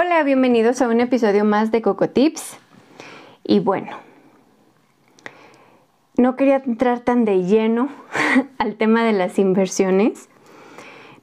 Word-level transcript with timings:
Hola, 0.00 0.22
bienvenidos 0.22 0.80
a 0.80 0.86
un 0.86 1.00
episodio 1.00 1.44
más 1.44 1.72
de 1.72 1.82
Coco 1.82 2.08
Tips. 2.08 2.56
Y 3.42 3.58
bueno, 3.58 3.96
no 6.16 6.36
quería 6.36 6.62
entrar 6.64 7.00
tan 7.00 7.24
de 7.24 7.42
lleno 7.42 7.88
al 8.58 8.76
tema 8.76 9.02
de 9.02 9.12
las 9.12 9.40
inversiones, 9.40 10.28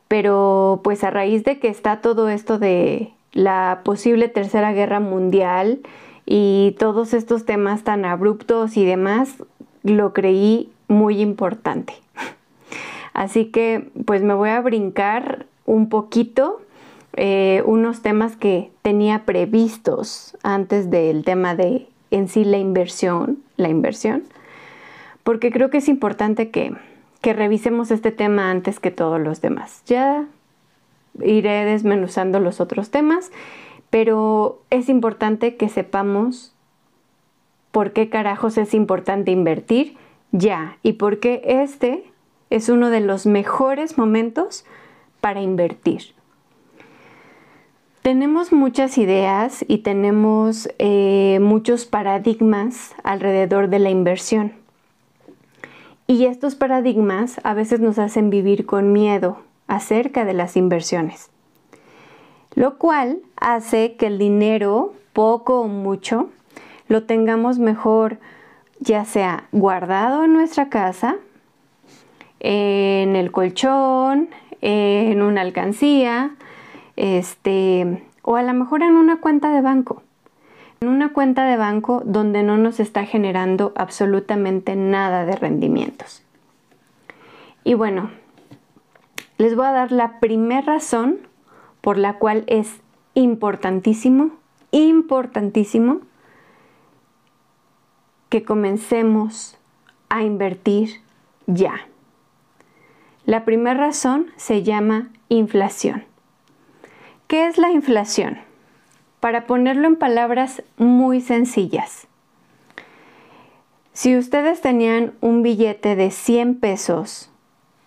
pero 0.09 0.81
pues 0.83 1.05
a 1.05 1.09
raíz 1.09 1.45
de 1.45 1.57
que 1.57 1.69
está 1.69 2.01
todo 2.01 2.27
esto 2.27 2.59
de 2.59 3.13
la 3.31 3.79
posible 3.85 4.27
tercera 4.27 4.73
guerra 4.73 4.99
mundial 4.99 5.79
y 6.25 6.75
todos 6.77 7.13
estos 7.13 7.45
temas 7.45 7.85
tan 7.85 8.03
abruptos 8.03 8.75
y 8.75 8.83
demás, 8.83 9.41
lo 9.83 10.11
creí 10.11 10.69
muy 10.89 11.21
importante. 11.21 11.93
Así 13.13 13.45
que 13.45 13.89
pues 14.05 14.21
me 14.21 14.33
voy 14.33 14.49
a 14.49 14.59
brincar 14.59 15.45
un 15.65 15.87
poquito 15.87 16.59
eh, 17.17 17.63
unos 17.65 18.01
temas 18.01 18.35
que 18.35 18.71
tenía 18.81 19.25
previstos 19.25 20.37
antes 20.43 20.89
del 20.89 21.23
tema 21.23 21.55
de 21.55 21.87
en 22.11 22.27
sí 22.27 22.43
la 22.43 22.57
inversión, 22.57 23.39
la 23.57 23.69
inversión, 23.69 24.23
porque 25.23 25.51
creo 25.51 25.69
que 25.69 25.77
es 25.77 25.87
importante 25.87 26.49
que, 26.51 26.73
que 27.21 27.33
revisemos 27.33 27.91
este 27.91 28.11
tema 28.11 28.51
antes 28.51 28.79
que 28.79 28.91
todos 28.91 29.19
los 29.19 29.41
demás. 29.41 29.81
Ya 29.85 30.27
iré 31.21 31.65
desmenuzando 31.65 32.39
los 32.39 32.59
otros 32.59 32.91
temas, 32.91 33.31
pero 33.89 34.61
es 34.69 34.89
importante 34.89 35.55
que 35.55 35.69
sepamos 35.69 36.53
por 37.71 37.91
qué 37.91 38.09
carajos 38.09 38.57
es 38.57 38.73
importante 38.73 39.31
invertir 39.31 39.97
ya 40.31 40.77
y 40.83 40.93
por 40.93 41.19
qué 41.19 41.41
este 41.45 42.03
es 42.49 42.69
uno 42.69 42.89
de 42.89 42.99
los 42.99 43.25
mejores 43.25 43.97
momentos 43.97 44.65
para 45.21 45.41
invertir. 45.41 46.13
Tenemos 48.05 48.53
muchas 48.53 48.99
ideas 48.99 49.65
y 49.67 49.79
tenemos 49.79 50.69
eh, 50.77 51.39
muchos 51.41 51.85
paradigmas 51.85 52.93
alrededor 53.01 53.67
de 53.67 53.79
la 53.79 53.89
inversión. 53.89 54.53
Y 56.05 56.25
estos 56.25 56.53
paradigmas 56.53 57.41
a 57.43 57.55
veces 57.55 57.79
nos 57.79 57.97
hacen 57.97 58.29
vivir 58.29 58.67
con 58.67 58.93
miedo 58.93 59.39
acerca 59.65 60.23
de 60.23 60.35
las 60.35 60.55
inversiones, 60.55 61.31
lo 62.53 62.77
cual 62.77 63.21
hace 63.37 63.95
que 63.95 64.05
el 64.05 64.19
dinero, 64.19 64.93
poco 65.11 65.61
o 65.61 65.67
mucho, 65.67 66.29
lo 66.87 67.05
tengamos 67.05 67.57
mejor 67.57 68.19
ya 68.79 69.03
sea 69.05 69.47
guardado 69.51 70.25
en 70.25 70.33
nuestra 70.33 70.69
casa, 70.69 71.15
en 72.39 73.15
el 73.15 73.31
colchón, 73.31 74.29
en 74.61 75.23
una 75.23 75.41
alcancía, 75.41 76.35
este, 76.95 78.03
o 78.21 78.35
a 78.35 78.43
lo 78.43 78.53
mejor 78.53 78.83
en 78.83 78.95
una 78.95 79.17
cuenta 79.17 79.51
de 79.51 79.61
banco. 79.61 80.03
En 80.81 80.89
una 80.89 81.13
cuenta 81.13 81.45
de 81.45 81.57
banco 81.57 82.01
donde 82.05 82.43
no 82.43 82.57
nos 82.57 82.79
está 82.79 83.05
generando 83.05 83.73
absolutamente 83.75 84.75
nada 84.75 85.25
de 85.25 85.35
rendimientos. 85.35 86.23
Y 87.63 87.73
bueno, 87.73 88.11
les 89.37 89.55
voy 89.55 89.65
a 89.65 89.71
dar 89.71 89.91
la 89.91 90.19
primera 90.19 90.61
razón 90.61 91.17
por 91.81 91.97
la 91.97 92.19
cual 92.19 92.43
es 92.47 92.81
importantísimo, 93.13 94.31
importantísimo 94.71 96.01
que 98.29 98.43
comencemos 98.43 99.57
a 100.09 100.23
invertir 100.23 101.01
ya. 101.47 101.87
La 103.25 103.45
primera 103.45 103.77
razón 103.77 104.27
se 104.35 104.63
llama 104.63 105.09
inflación. 105.29 106.05
¿Qué 107.27 107.47
es 107.47 107.57
la 107.57 107.71
inflación? 107.71 108.37
Para 109.19 109.47
ponerlo 109.47 109.87
en 109.87 109.95
palabras 109.95 110.61
muy 110.77 111.21
sencillas. 111.21 112.07
Si 113.93 114.15
ustedes 114.15 114.61
tenían 114.61 115.13
un 115.21 115.41
billete 115.41 115.95
de 115.95 116.11
100 116.11 116.59
pesos 116.59 117.31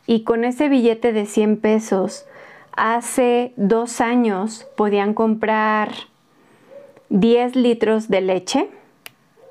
y 0.06 0.24
con 0.24 0.44
ese 0.44 0.68
billete 0.68 1.12
de 1.12 1.24
100 1.24 1.58
pesos 1.58 2.26
hace 2.72 3.52
dos 3.56 4.00
años 4.00 4.66
podían 4.76 5.14
comprar 5.14 5.92
10 7.10 7.54
litros 7.54 8.08
de 8.08 8.22
leche, 8.22 8.68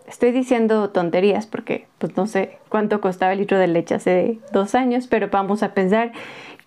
estoy 0.06 0.34
diciendo 0.34 0.90
tonterías 0.90 1.46
porque 1.48 1.88
pues 1.98 2.18
no 2.18 2.28
sé 2.28 2.58
cuánto 2.68 3.00
costaba 3.00 3.32
el 3.32 3.40
litro 3.40 3.58
de 3.58 3.68
leche 3.68 3.96
hace 3.96 4.40
dos 4.52 4.76
años, 4.76 5.08
pero 5.08 5.30
vamos 5.30 5.64
a 5.64 5.74
pensar 5.74 6.12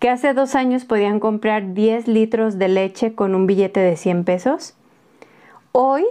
que 0.01 0.09
hace 0.09 0.33
dos 0.33 0.55
años 0.55 0.83
podían 0.83 1.19
comprar 1.19 1.75
10 1.75 2.07
litros 2.07 2.57
de 2.57 2.67
leche 2.67 3.13
con 3.13 3.35
un 3.35 3.45
billete 3.45 3.81
de 3.81 3.95
100 3.95 4.23
pesos, 4.23 4.73
hoy, 5.73 6.05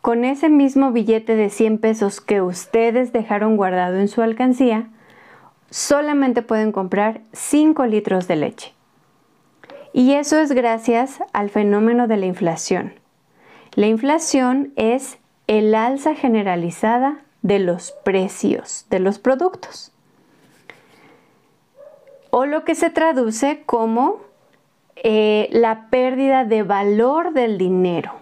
con 0.00 0.24
ese 0.24 0.48
mismo 0.48 0.90
billete 0.90 1.36
de 1.36 1.48
100 1.48 1.78
pesos 1.78 2.20
que 2.20 2.42
ustedes 2.42 3.12
dejaron 3.12 3.56
guardado 3.56 3.98
en 3.98 4.08
su 4.08 4.22
alcancía, 4.22 4.88
solamente 5.70 6.42
pueden 6.42 6.72
comprar 6.72 7.20
5 7.32 7.86
litros 7.86 8.26
de 8.26 8.34
leche. 8.34 8.74
Y 9.92 10.14
eso 10.14 10.40
es 10.40 10.50
gracias 10.50 11.20
al 11.32 11.48
fenómeno 11.48 12.08
de 12.08 12.16
la 12.16 12.26
inflación. 12.26 12.94
La 13.76 13.86
inflación 13.86 14.72
es 14.74 15.18
el 15.46 15.76
alza 15.76 16.16
generalizada 16.16 17.22
de 17.42 17.60
los 17.60 17.92
precios 18.02 18.86
de 18.90 18.98
los 18.98 19.20
productos 19.20 19.92
o 22.34 22.46
lo 22.46 22.64
que 22.64 22.74
se 22.74 22.88
traduce 22.88 23.62
como 23.66 24.20
eh, 24.96 25.50
la 25.52 25.90
pérdida 25.90 26.46
de 26.46 26.62
valor 26.62 27.34
del 27.34 27.58
dinero. 27.58 28.12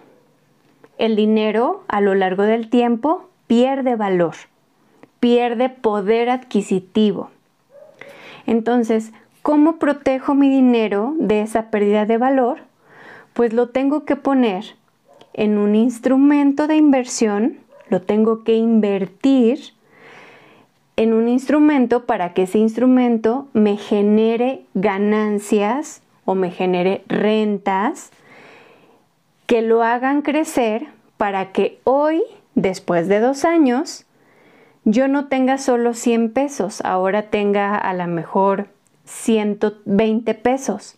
El 0.97 1.15
dinero 1.15 1.85
a 1.87 2.01
lo 2.01 2.13
largo 2.13 2.43
del 2.43 2.69
tiempo 2.69 3.29
pierde 3.47 3.95
valor, 3.95 4.35
pierde 5.21 5.69
poder 5.69 6.29
adquisitivo. 6.29 7.29
Entonces, 8.45 9.13
¿cómo 9.43 9.77
protejo 9.77 10.35
mi 10.35 10.49
dinero 10.49 11.13
de 11.17 11.41
esa 11.41 11.71
pérdida 11.71 12.05
de 12.05 12.17
valor? 12.17 12.59
Pues 13.31 13.53
lo 13.53 13.69
tengo 13.69 14.03
que 14.03 14.17
poner 14.17 14.75
en 15.33 15.57
un 15.57 15.73
instrumento 15.73 16.67
de 16.67 16.75
inversión, 16.75 17.59
lo 17.87 18.01
tengo 18.01 18.43
que 18.43 18.55
invertir 18.55 19.71
en 21.01 21.13
un 21.13 21.27
instrumento 21.27 22.05
para 22.05 22.35
que 22.35 22.43
ese 22.43 22.59
instrumento 22.59 23.47
me 23.53 23.75
genere 23.75 24.65
ganancias 24.75 26.03
o 26.25 26.35
me 26.35 26.51
genere 26.51 27.03
rentas 27.07 28.11
que 29.47 29.63
lo 29.63 29.81
hagan 29.81 30.21
crecer 30.21 30.89
para 31.17 31.51
que 31.53 31.79
hoy, 31.85 32.21
después 32.53 33.07
de 33.07 33.19
dos 33.19 33.45
años, 33.45 34.05
yo 34.85 35.07
no 35.07 35.25
tenga 35.25 35.57
solo 35.57 35.95
100 35.95 36.33
pesos, 36.33 36.81
ahora 36.81 37.31
tenga 37.31 37.75
a 37.75 37.95
lo 37.95 38.05
mejor 38.05 38.67
120 39.05 40.35
pesos. 40.35 40.97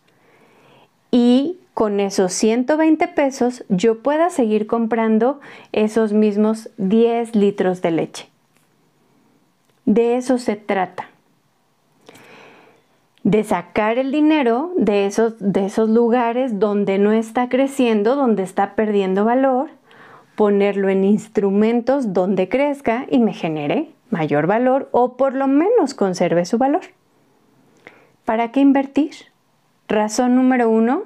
Y 1.12 1.60
con 1.74 2.01
esos 2.01 2.33
120 2.33 3.07
pesos 3.07 3.63
yo 3.69 4.04
pueda 4.04 4.30
seguir 4.30 4.68
comprando 4.68 5.39
esos 5.72 6.12
mismos 6.12 6.69
10 6.75 7.36
litros 7.36 7.81
de 7.81 7.92
leche. 7.92 8.32
De 9.85 10.18
eso 10.18 10.38
se 10.38 10.56
trata. 10.56 11.09
De 13.24 13.44
sacar 13.44 13.97
el 13.97 14.12
dinero 14.12 14.71
de 14.77 15.06
esos, 15.06 15.35
de 15.39 15.65
esos 15.65 15.89
lugares 15.89 16.59
donde 16.59 16.97
no 16.97 17.12
está 17.12 17.50
creciendo, 17.50 18.15
donde 18.15 18.44
está 18.44 18.75
perdiendo 18.75 19.25
valor, 19.25 19.69
ponerlo 20.35 20.89
en 20.89 21.03
instrumentos 21.03 22.13
donde 22.13 22.50
crezca 22.50 23.06
y 23.09 23.19
me 23.19 23.33
genere 23.33 23.89
mayor 24.09 24.47
valor 24.47 24.89
o 24.91 25.18
por 25.18 25.33
lo 25.33 25.47
menos 25.47 25.94
conserve 25.94 26.45
su 26.45 26.57
valor. 26.57 26.81
¿Para 28.25 28.51
qué 28.51 28.62
invertir? 28.62 29.12
Razón 29.88 30.35
número 30.35 30.69
uno, 30.69 31.03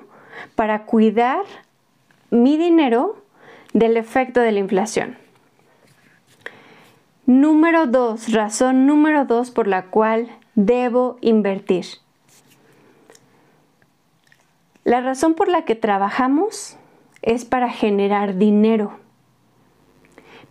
para 0.55 0.83
cuidar 0.85 1.43
mi 2.29 2.57
dinero 2.57 3.17
del 3.73 3.97
efecto 3.97 4.39
de 4.39 4.51
la 4.51 4.59
inflación. 4.59 5.17
Número 7.27 7.87
dos, 7.87 8.31
razón 8.31 8.87
número 8.87 9.25
dos 9.25 9.51
por 9.51 9.67
la 9.67 9.87
cual 9.87 10.29
debo 10.55 11.17
invertir. 11.19 11.83
La 14.85 15.01
razón 15.01 15.33
por 15.33 15.49
la 15.49 15.65
que 15.65 15.75
trabajamos 15.75 16.77
es 17.21 17.43
para 17.43 17.69
generar 17.69 18.37
dinero. 18.37 18.93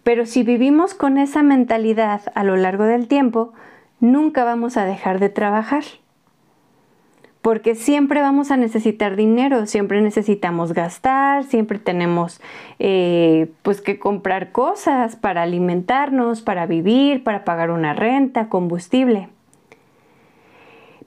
Pero 0.02 0.26
si 0.26 0.42
vivimos 0.42 0.92
con 0.92 1.16
esa 1.16 1.42
mentalidad 1.42 2.20
a 2.34 2.44
lo 2.44 2.58
largo 2.58 2.84
del 2.84 3.08
tiempo, 3.08 3.54
nunca 3.98 4.44
vamos 4.44 4.76
a 4.76 4.84
dejar 4.84 5.18
de 5.18 5.30
trabajar. 5.30 5.84
Porque 7.46 7.76
siempre 7.76 8.20
vamos 8.20 8.50
a 8.50 8.56
necesitar 8.56 9.14
dinero, 9.14 9.66
siempre 9.66 10.00
necesitamos 10.00 10.72
gastar, 10.72 11.44
siempre 11.44 11.78
tenemos 11.78 12.40
eh, 12.80 13.52
pues 13.62 13.80
que 13.80 14.00
comprar 14.00 14.50
cosas 14.50 15.14
para 15.14 15.42
alimentarnos, 15.42 16.42
para 16.42 16.66
vivir, 16.66 17.22
para 17.22 17.44
pagar 17.44 17.70
una 17.70 17.94
renta, 17.94 18.48
combustible. 18.48 19.28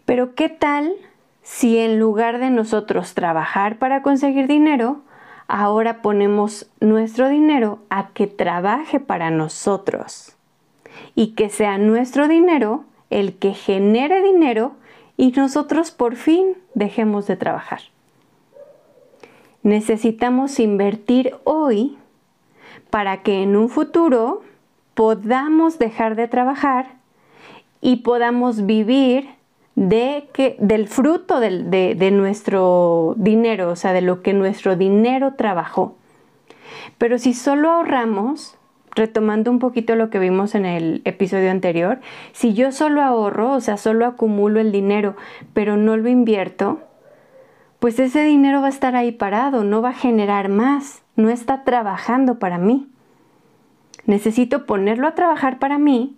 Pero 0.06 0.34
¿qué 0.34 0.48
tal 0.48 0.94
si 1.42 1.78
en 1.78 2.00
lugar 2.00 2.40
de 2.40 2.52
nosotros 2.52 3.16
trabajar 3.16 3.78
para 3.78 4.02
conseguir 4.02 4.48
dinero, 4.48 5.02
ahora 5.50 6.02
ponemos 6.02 6.72
nuestro 6.80 7.28
dinero 7.28 7.80
a 7.90 8.12
que 8.14 8.28
trabaje 8.28 9.02
para 9.02 9.30
nosotros 9.30 10.38
y 11.16 11.34
que 11.34 11.50
sea 11.50 11.78
nuestro 11.78 12.30
dinero 12.30 12.86
el 13.10 13.34
que 13.34 13.54
genere 13.54 14.24
dinero 14.24 14.80
y 15.19 15.31
nosotros 15.31 15.92
por 15.92 16.16
fin 16.16 16.56
dejemos 16.75 17.27
de 17.27 17.36
trabajar. 17.36 17.81
Necesitamos 19.63 20.62
invertir 20.62 21.36
hoy 21.44 21.98
para 22.89 23.21
que 23.21 23.44
en 23.44 23.57
un 23.57 23.68
futuro 23.68 24.44
podamos 24.94 25.77
dejar 25.77 26.16
de 26.16 26.30
trabajar 26.30 26.94
y 27.81 27.98
podamos 27.98 28.66
vivir 28.66 29.27
de 29.75 30.30
que, 30.31 30.56
del 30.60 30.88
fruto 30.88 31.42
de, 31.42 31.95
de 31.95 32.12
nuestro 32.12 33.13
dinero, 33.18 33.71
o 33.71 33.75
sea, 33.75 33.92
de 33.92 34.01
lo 34.01 34.21
que 34.21 34.31
nuestro 34.31 34.77
dinero 34.77 35.33
trabajó. 35.33 35.98
Pero 36.98 37.19
si 37.19 37.33
solo 37.33 37.71
ahorramos, 37.71 38.56
retomando 39.00 39.50
un 39.50 39.60
poquito 39.60 39.96
lo 39.96 40.10
que 40.10 40.19
vimos 40.19 40.54
en 40.54 40.66
el 40.66 41.01
episodio 41.06 41.50
anterior, 41.50 42.00
si 42.34 42.54
yo 42.54 42.72
solo 42.72 43.01
ahorro, 43.01 43.54
o 43.54 43.62
sea, 43.62 43.78
solo 43.78 44.06
acumulo 44.06 44.60
el 44.60 44.72
dinero, 44.72 45.16
pero 45.54 45.78
no 45.78 45.98
lo 45.98 46.10
invierto, 46.10 46.81
pues 47.80 47.98
ese 47.98 48.24
dinero 48.25 48.60
va 48.60 48.68
a 48.68 48.69
estar 48.69 48.96
ahí 48.96 49.13
parado, 49.13 49.63
no 49.63 49.81
va 49.81 49.90
a 49.90 49.94
generar 49.94 50.50
más, 50.50 51.01
no 51.16 51.30
está 51.30 51.63
trabajando 51.63 52.40
para 52.40 52.57
mí. 52.57 52.88
Necesito 54.06 54.66
ponerlo 54.66 55.07
a 55.07 55.16
trabajar 55.16 55.60
para 55.60 55.78
mí 55.78 56.16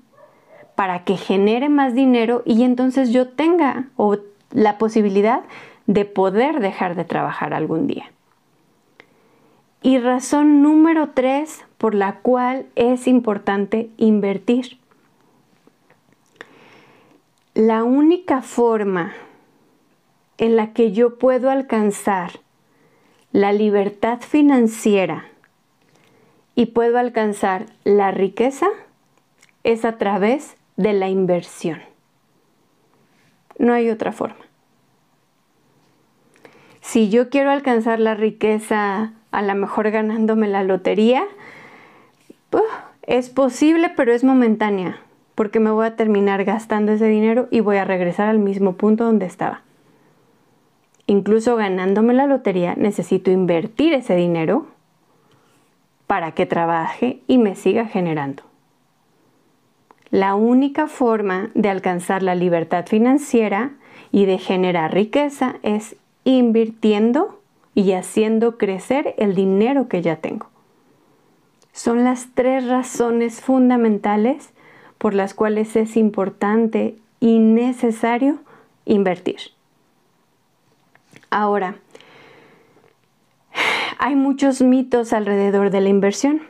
para 0.75 1.03
que 1.03 1.17
genere 1.17 1.69
más 1.69 1.93
dinero 1.93 2.41
y 2.45 2.63
entonces 2.63 3.11
yo 3.11 3.27
tenga 3.27 3.89
la 4.51 4.77
posibilidad 4.79 5.41
de 5.85 6.05
poder 6.05 6.61
dejar 6.61 6.95
de 6.95 7.05
trabajar 7.05 7.53
algún 7.53 7.85
día. 7.85 8.11
Y 9.81 9.97
razón 9.97 10.61
número 10.61 11.09
tres 11.09 11.65
por 11.77 11.95
la 11.95 12.19
cual 12.19 12.67
es 12.75 13.07
importante 13.07 13.89
invertir. 13.97 14.77
La 17.55 17.83
única 17.83 18.41
forma 18.41 19.13
en 20.37 20.55
la 20.55 20.73
que 20.73 20.91
yo 20.91 21.17
puedo 21.17 21.49
alcanzar 21.49 22.39
la 23.31 23.53
libertad 23.53 24.19
financiera 24.21 25.25
y 26.55 26.67
puedo 26.67 26.99
alcanzar 26.99 27.65
la 27.83 28.11
riqueza 28.11 28.67
es 29.63 29.85
a 29.85 29.97
través 29.97 30.57
de 30.77 30.93
la 30.93 31.09
inversión. 31.09 31.81
No 33.57 33.73
hay 33.73 33.89
otra 33.89 34.11
forma. 34.11 34.45
Si 36.81 37.09
yo 37.09 37.29
quiero 37.29 37.51
alcanzar 37.51 37.99
la 37.99 38.15
riqueza, 38.15 39.13
a 39.31 39.41
lo 39.41 39.55
mejor 39.55 39.91
ganándome 39.91 40.47
la 40.47 40.63
lotería, 40.63 41.23
es 43.03 43.29
posible, 43.29 43.91
pero 43.95 44.13
es 44.13 44.23
momentánea, 44.23 44.99
porque 45.35 45.59
me 45.59 45.71
voy 45.71 45.85
a 45.85 45.95
terminar 45.95 46.43
gastando 46.43 46.91
ese 46.91 47.07
dinero 47.07 47.47
y 47.51 47.59
voy 47.59 47.77
a 47.77 47.85
regresar 47.85 48.27
al 48.27 48.39
mismo 48.39 48.73
punto 48.73 49.05
donde 49.05 49.25
estaba. 49.25 49.61
Incluso 51.07 51.55
ganándome 51.55 52.13
la 52.13 52.27
lotería, 52.27 52.75
necesito 52.75 53.31
invertir 53.31 53.93
ese 53.93 54.15
dinero 54.15 54.67
para 56.07 56.33
que 56.33 56.45
trabaje 56.45 57.19
y 57.27 57.37
me 57.37 57.55
siga 57.55 57.85
generando. 57.85 58.43
La 60.09 60.35
única 60.35 60.87
forma 60.87 61.49
de 61.53 61.69
alcanzar 61.69 62.21
la 62.21 62.35
libertad 62.35 62.85
financiera 62.85 63.71
y 64.11 64.25
de 64.25 64.37
generar 64.37 64.93
riqueza 64.93 65.55
es 65.63 65.95
invirtiendo 66.23 67.40
y 67.73 67.93
haciendo 67.93 68.57
crecer 68.57 69.15
el 69.17 69.35
dinero 69.35 69.87
que 69.87 70.01
ya 70.01 70.17
tengo. 70.17 70.47
Son 71.73 72.03
las 72.03 72.27
tres 72.33 72.67
razones 72.67 73.41
fundamentales 73.41 74.51
por 74.97 75.13
las 75.13 75.33
cuales 75.33 75.75
es 75.75 75.97
importante 75.97 76.97
y 77.19 77.39
necesario 77.39 78.39
invertir. 78.85 79.37
Ahora, 81.29 81.75
hay 83.97 84.15
muchos 84.15 84.61
mitos 84.61 85.13
alrededor 85.13 85.69
de 85.69 85.81
la 85.81 85.89
inversión. 85.89 86.41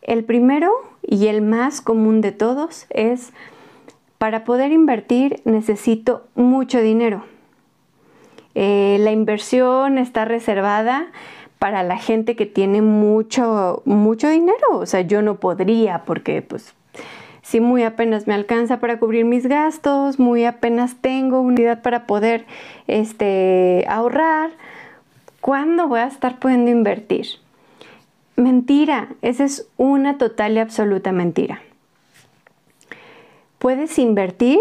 El 0.00 0.24
primero 0.24 0.70
y 1.02 1.26
el 1.26 1.42
más 1.42 1.80
común 1.80 2.20
de 2.20 2.32
todos 2.32 2.86
es, 2.90 3.32
para 4.18 4.44
poder 4.44 4.70
invertir 4.70 5.40
necesito 5.44 6.26
mucho 6.34 6.80
dinero. 6.80 7.24
Eh, 8.54 8.98
la 9.00 9.10
inversión 9.10 9.98
está 9.98 10.24
reservada 10.24 11.06
para 11.58 11.82
la 11.82 11.96
gente 11.96 12.36
que 12.36 12.46
tiene 12.46 12.82
mucho, 12.82 13.82
mucho 13.84 14.28
dinero. 14.28 14.66
O 14.72 14.86
sea, 14.86 15.00
yo 15.00 15.22
no 15.22 15.36
podría 15.36 16.04
porque 16.04 16.42
pues 16.42 16.74
si 17.44 17.60
muy 17.60 17.82
apenas 17.82 18.26
me 18.26 18.34
alcanza 18.34 18.80
para 18.80 18.98
cubrir 18.98 19.24
mis 19.26 19.46
gastos, 19.46 20.18
muy 20.18 20.44
apenas 20.44 20.96
tengo 21.00 21.40
unidad 21.40 21.82
para 21.82 22.06
poder 22.06 22.46
este, 22.86 23.84
ahorrar, 23.88 24.50
¿cuándo 25.40 25.86
voy 25.86 26.00
a 26.00 26.06
estar 26.06 26.38
pudiendo 26.38 26.70
invertir? 26.70 27.26
Mentira, 28.36 29.08
esa 29.20 29.44
es 29.44 29.68
una 29.76 30.16
total 30.16 30.54
y 30.54 30.58
absoluta 30.58 31.12
mentira. 31.12 31.60
Puedes 33.58 33.98
invertir 33.98 34.60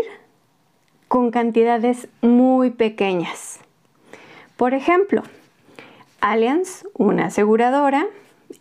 con 1.07 1.31
cantidades 1.31 2.09
muy 2.21 2.69
pequeñas. 2.69 3.52
Por 4.63 4.73
ejemplo, 4.73 5.23
Allianz, 6.21 6.85
una 6.93 7.25
aseguradora 7.25 8.07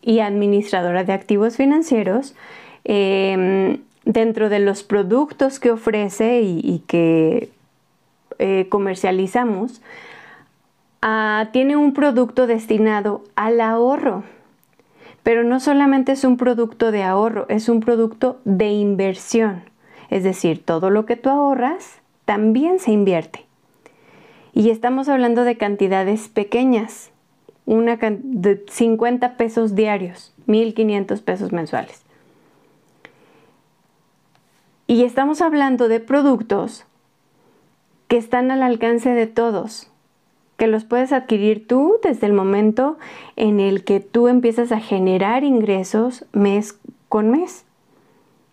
y 0.00 0.18
administradora 0.18 1.04
de 1.04 1.12
activos 1.12 1.56
financieros, 1.56 2.34
em, 2.82 3.78
dentro 4.04 4.48
de 4.48 4.58
los 4.58 4.82
productos 4.82 5.60
que 5.60 5.70
ofrece 5.70 6.40
y, 6.42 6.82
que 6.88 7.50
eh, 8.40 8.66
comercializamos, 8.68 9.80
ah, 11.02 11.50
tiene 11.52 11.76
un 11.76 11.92
producto 11.94 12.48
destinado 12.48 13.22
al 13.36 13.60
ahorro 13.60 14.24
pero 15.22 15.44
no 15.44 15.60
solamente 15.60 16.10
es 16.10 16.24
un 16.24 16.36
producto 16.36 16.90
de 16.90 17.04
ahorro, 17.04 17.46
es 17.48 17.68
un 17.68 17.78
producto 17.78 18.40
de 18.44 18.70
inversión. 18.70 19.62
Es 20.10 20.24
decir, 20.24 20.64
todo 20.64 20.90
lo 20.90 21.06
que 21.06 21.14
tú 21.14 21.28
ahorras 21.28 22.00
también 22.24 22.80
se 22.80 22.90
invierte. 22.90 23.46
Y 24.54 24.70
estamos 24.70 25.08
hablando 25.08 25.44
de 25.44 25.56
cantidades 25.56 26.28
pequeñas, 26.28 27.10
una 27.64 27.96
de 27.96 28.64
50 28.68 29.36
pesos 29.36 29.74
diarios, 29.74 30.34
1.500 30.46 31.22
pesos 31.22 31.52
mensuales. 31.52 32.02
Y 34.86 35.04
estamos 35.04 35.40
hablando 35.40 35.88
de 35.88 36.00
productos 36.00 36.84
que 38.08 38.18
están 38.18 38.50
al 38.50 38.62
alcance 38.62 39.10
de 39.10 39.26
todos, 39.26 39.90
que 40.58 40.66
los 40.66 40.84
puedes 40.84 41.12
adquirir 41.12 41.66
tú 41.66 41.94
desde 42.02 42.26
el 42.26 42.34
momento 42.34 42.98
en 43.36 43.58
el 43.58 43.84
que 43.84 44.00
tú 44.00 44.28
empiezas 44.28 44.70
a 44.70 44.80
generar 44.80 45.44
ingresos 45.44 46.26
mes 46.32 46.78
con 47.08 47.30
mes. 47.30 47.64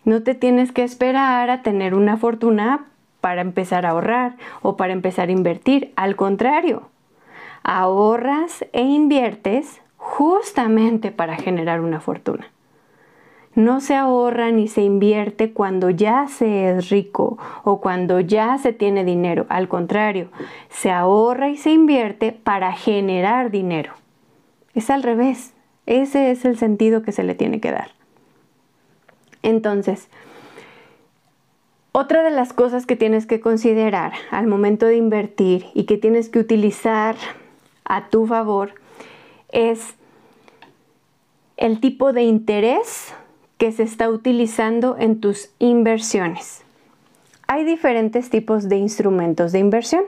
No 0.06 0.22
te 0.22 0.34
tienes 0.34 0.72
que 0.72 0.82
esperar 0.82 1.50
a 1.50 1.60
tener 1.62 1.94
una 1.94 2.16
fortuna 2.16 2.86
para 3.20 3.40
empezar 3.40 3.86
a 3.86 3.90
ahorrar 3.90 4.36
o 4.62 4.76
para 4.76 4.92
empezar 4.92 5.28
a 5.28 5.32
invertir. 5.32 5.92
Al 5.96 6.16
contrario, 6.16 6.88
ahorras 7.62 8.64
e 8.72 8.82
inviertes 8.82 9.80
justamente 9.96 11.10
para 11.10 11.36
generar 11.36 11.80
una 11.80 12.00
fortuna 12.00 12.48
no 13.54 13.80
se 13.80 13.94
ahorra 13.94 14.50
ni 14.52 14.68
se 14.68 14.82
invierte 14.82 15.52
cuando 15.52 15.90
ya 15.90 16.28
se 16.28 16.70
es 16.70 16.88
rico 16.88 17.38
o 17.64 17.80
cuando 17.80 18.20
ya 18.20 18.56
se 18.58 18.72
tiene 18.72 19.04
dinero. 19.04 19.46
Al 19.48 19.68
contrario, 19.68 20.30
se 20.68 20.90
ahorra 20.90 21.48
y 21.48 21.56
se 21.56 21.70
invierte 21.70 22.32
para 22.32 22.72
generar 22.72 23.50
dinero. 23.50 23.92
Es 24.74 24.88
al 24.90 25.02
revés. 25.02 25.52
Ese 25.86 26.30
es 26.30 26.44
el 26.44 26.56
sentido 26.58 27.02
que 27.02 27.12
se 27.12 27.24
le 27.24 27.34
tiene 27.34 27.60
que 27.60 27.72
dar. 27.72 27.90
Entonces, 29.42 30.08
otra 31.92 32.22
de 32.22 32.30
las 32.30 32.52
cosas 32.52 32.86
que 32.86 32.96
tienes 32.96 33.26
que 33.26 33.40
considerar 33.40 34.12
al 34.30 34.46
momento 34.46 34.86
de 34.86 34.96
invertir 34.96 35.66
y 35.74 35.84
que 35.84 35.96
tienes 35.96 36.28
que 36.28 36.38
utilizar 36.38 37.16
a 37.84 38.08
tu 38.08 38.26
favor 38.26 38.74
es 39.50 39.94
el 41.56 41.80
tipo 41.80 42.12
de 42.12 42.22
interés 42.22 43.12
que 43.58 43.72
se 43.72 43.82
está 43.82 44.08
utilizando 44.08 44.96
en 44.98 45.20
tus 45.20 45.50
inversiones. 45.58 46.62
Hay 47.46 47.64
diferentes 47.64 48.30
tipos 48.30 48.68
de 48.68 48.76
instrumentos 48.76 49.52
de 49.52 49.58
inversión. 49.58 50.04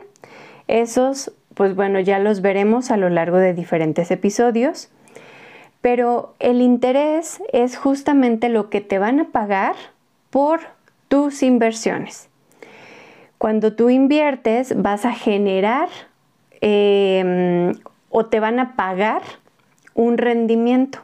Esos, 0.68 1.32
pues 1.54 1.74
bueno, 1.74 1.98
ya 1.98 2.20
los 2.20 2.40
veremos 2.40 2.90
a 2.90 2.96
lo 2.96 3.10
largo 3.10 3.36
de 3.36 3.52
diferentes 3.52 4.10
episodios. 4.10 4.88
Pero 5.80 6.34
el 6.38 6.62
interés 6.62 7.42
es 7.52 7.76
justamente 7.76 8.48
lo 8.48 8.70
que 8.70 8.80
te 8.80 9.00
van 9.00 9.18
a 9.18 9.24
pagar 9.30 9.74
por 10.30 10.60
tus 11.12 11.42
inversiones. 11.42 12.30
Cuando 13.36 13.74
tú 13.74 13.90
inviertes 13.90 14.72
vas 14.80 15.04
a 15.04 15.12
generar 15.12 15.90
em, 16.62 17.74
o 18.08 18.24
te 18.24 18.40
van 18.40 18.58
a 18.58 18.76
pagar 18.76 19.20
un 19.92 20.16
rendimiento 20.16 21.00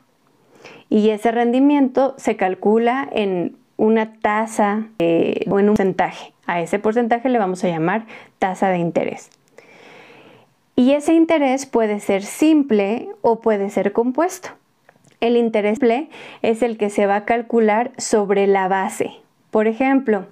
y 0.89 1.11
ese 1.11 1.31
rendimiento 1.31 2.15
se 2.17 2.37
calcula 2.37 3.07
en 3.13 3.59
una 3.77 4.15
tasa 4.15 4.87
o 4.99 5.59
en 5.59 5.69
un 5.69 5.75
porcentaje. 5.75 6.33
A 6.47 6.63
ese 6.63 6.79
porcentaje 6.79 7.29
le 7.29 7.39
vamos 7.39 7.63
a 7.65 7.69
llamar 7.69 8.07
tasa 8.39 8.71
de 8.71 8.79
interés. 8.79 9.29
Y 10.75 10.93
ese 10.93 11.13
interés 11.13 11.67
puede 11.67 12.01
ser 12.01 12.23
simple 12.23 13.11
o 13.21 13.41
puede 13.41 13.69
ser 13.69 13.93
compuesto. 13.93 14.49
El 15.21 15.37
interés 15.37 15.75
simple 15.77 16.09
es 16.41 16.63
el 16.63 16.79
que 16.79 16.89
se 16.89 17.05
va 17.05 17.17
a 17.17 17.25
calcular 17.27 17.93
sobre 17.99 18.47
la 18.47 18.69
base. 18.69 19.28
Por 19.51 19.67
ejemplo, 19.67 20.27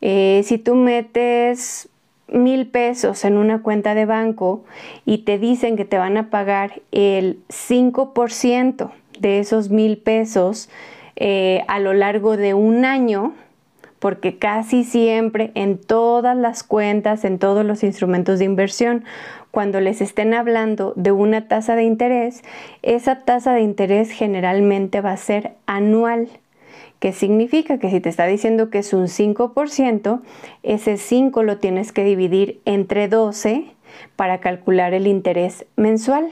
eh, 0.00 0.42
si 0.44 0.58
tú 0.58 0.74
metes 0.74 1.88
mil 2.28 2.66
pesos 2.66 3.24
en 3.24 3.36
una 3.36 3.62
cuenta 3.62 3.94
de 3.94 4.06
banco 4.06 4.64
y 5.04 5.18
te 5.18 5.38
dicen 5.38 5.76
que 5.76 5.84
te 5.84 5.98
van 5.98 6.16
a 6.16 6.30
pagar 6.30 6.82
el 6.90 7.38
5% 7.48 8.90
de 9.18 9.38
esos 9.38 9.70
mil 9.70 9.98
pesos 9.98 10.68
eh, 11.16 11.64
a 11.68 11.78
lo 11.78 11.92
largo 11.92 12.36
de 12.36 12.54
un 12.54 12.84
año, 12.84 13.34
porque 13.98 14.38
casi 14.38 14.84
siempre 14.84 15.52
en 15.54 15.78
todas 15.78 16.36
las 16.36 16.62
cuentas, 16.62 17.24
en 17.24 17.38
todos 17.38 17.64
los 17.64 17.82
instrumentos 17.84 18.38
de 18.38 18.44
inversión, 18.44 19.04
cuando 19.50 19.80
les 19.80 20.00
estén 20.00 20.34
hablando 20.34 20.92
de 20.96 21.12
una 21.12 21.46
tasa 21.46 21.76
de 21.76 21.84
interés, 21.84 22.42
esa 22.82 23.20
tasa 23.20 23.54
de 23.54 23.62
interés 23.62 24.10
generalmente 24.10 25.00
va 25.00 25.12
a 25.12 25.16
ser 25.16 25.52
anual. 25.66 26.28
¿Qué 26.98 27.12
significa? 27.12 27.78
Que 27.78 27.90
si 27.90 28.00
te 28.00 28.08
está 28.08 28.26
diciendo 28.26 28.70
que 28.70 28.78
es 28.78 28.92
un 28.92 29.08
5%, 29.08 30.20
ese 30.62 30.96
5 30.96 31.42
lo 31.42 31.58
tienes 31.58 31.92
que 31.92 32.04
dividir 32.04 32.60
entre 32.64 33.08
12 33.08 33.66
para 34.16 34.40
calcular 34.40 34.94
el 34.94 35.06
interés 35.06 35.66
mensual. 35.76 36.30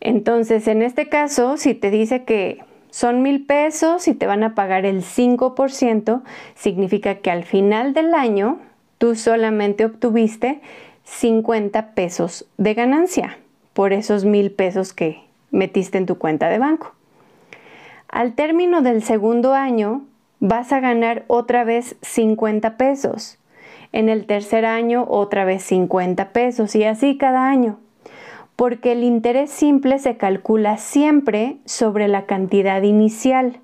Entonces, 0.00 0.66
en 0.68 0.82
este 0.82 1.08
caso, 1.08 1.56
si 1.56 1.74
te 1.74 1.90
dice 1.90 2.24
que 2.24 2.62
son 2.90 3.22
mil 3.22 3.44
pesos 3.44 4.08
y 4.08 4.14
te 4.14 4.26
van 4.26 4.42
a 4.42 4.54
pagar 4.54 4.86
el 4.86 5.02
5%, 5.02 6.22
significa 6.54 7.16
que 7.16 7.30
al 7.30 7.44
final 7.44 7.92
del 7.92 8.14
año 8.14 8.58
tú 8.98 9.14
solamente 9.14 9.84
obtuviste 9.84 10.60
50 11.04 11.94
pesos 11.94 12.46
de 12.56 12.74
ganancia 12.74 13.38
por 13.72 13.92
esos 13.92 14.24
mil 14.24 14.50
pesos 14.50 14.92
que 14.92 15.22
metiste 15.50 15.98
en 15.98 16.06
tu 16.06 16.18
cuenta 16.18 16.48
de 16.48 16.58
banco. 16.58 16.97
Al 18.08 18.34
término 18.34 18.82
del 18.82 19.02
segundo 19.02 19.54
año 19.54 20.02
vas 20.40 20.72
a 20.72 20.80
ganar 20.80 21.24
otra 21.26 21.64
vez 21.64 21.96
50 22.02 22.76
pesos. 22.76 23.38
En 23.92 24.08
el 24.08 24.26
tercer 24.26 24.64
año 24.64 25.06
otra 25.08 25.44
vez 25.44 25.62
50 25.62 26.32
pesos 26.32 26.74
y 26.74 26.84
así 26.84 27.16
cada 27.16 27.48
año 27.48 27.78
porque 28.58 28.90
el 28.90 29.04
interés 29.04 29.52
simple 29.52 30.00
se 30.00 30.16
calcula 30.16 30.78
siempre 30.78 31.58
sobre 31.64 32.08
la 32.08 32.26
cantidad 32.26 32.82
inicial, 32.82 33.60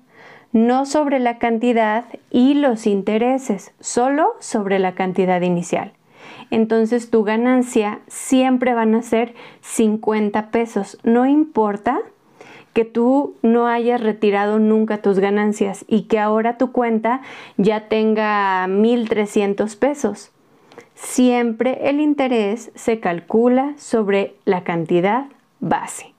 no 0.53 0.85
sobre 0.85 1.19
la 1.19 1.37
cantidad 1.37 2.05
y 2.31 2.53
los 2.53 2.87
intereses, 2.87 3.73
solo 3.81 4.35
sobre 4.39 4.79
la 4.79 4.95
cantidad 4.95 5.41
inicial. 5.41 5.91
Entonces 6.49 7.09
tu 7.09 7.25
ganancia 7.25 7.99
siempre 8.07 8.73
van 8.73 8.95
a 8.95 9.01
ser 9.01 9.33
50 9.59 10.49
pesos, 10.49 10.97
no 11.03 11.25
importa 11.25 11.99
que 12.75 12.85
tú 12.85 13.37
no 13.41 13.65
hayas 13.65 14.01
retirado 14.01 14.59
nunca 14.59 15.01
tus 15.01 15.17
ganancias 15.17 15.83
y 15.87 16.03
que 16.03 16.19
ahora 16.19 16.59
tu 16.59 16.71
cuenta 16.71 17.21
ya 17.57 17.87
tenga 17.87 18.67
1.300 18.67 19.75
pesos 19.79 20.31
siempre 20.95 21.89
el 21.89 21.99
interés 21.99 22.71
se 22.73 22.99
calcula 22.99 23.73
sobre 23.77 24.35
la 24.45 24.63
cantidad 24.63 25.27
base. 25.59 26.13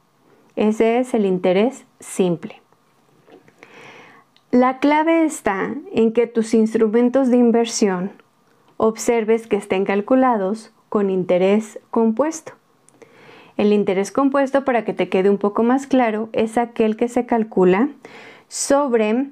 Ese 0.55 0.99
es 0.99 1.15
el 1.15 1.27
interés 1.27 1.85
simple. 1.99 2.61
La 4.51 4.79
clave 4.79 5.25
está 5.25 5.75
en 5.93 6.13
que 6.13 6.27
tus 6.27 6.55
instrumentos 6.55 7.29
de 7.29 7.37
inversión 7.37 8.13
observes 8.77 9.47
que 9.47 9.57
estén 9.57 9.85
calculados 9.85 10.73
con 10.89 11.11
interés 11.11 11.79
compuesto. 11.91 12.53
El 13.57 13.73
interés 13.73 14.13
compuesto, 14.13 14.65
para 14.65 14.85
que 14.85 14.93
te 14.93 15.09
quede 15.09 15.31
un 15.31 15.39
poco 15.39 15.63
más 15.63 15.87
claro, 15.87 16.29
es 16.33 16.59
aquel 16.59 16.97
que 16.97 17.09
se 17.09 17.25
calcula 17.25 17.89
sobre 18.49 19.27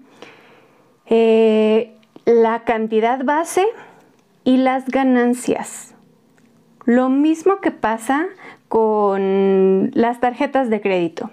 eh, 1.07 1.95
la 2.25 2.65
cantidad 2.65 3.23
base 3.25 3.67
y 4.45 4.57
las 4.57 4.87
ganancias. 4.87 5.95
Lo 6.87 7.09
mismo 7.09 7.61
que 7.61 7.71
pasa 7.71 8.27
con 8.69 9.91
las 9.95 10.21
tarjetas 10.21 10.71
de 10.71 10.81
crédito. 10.81 11.31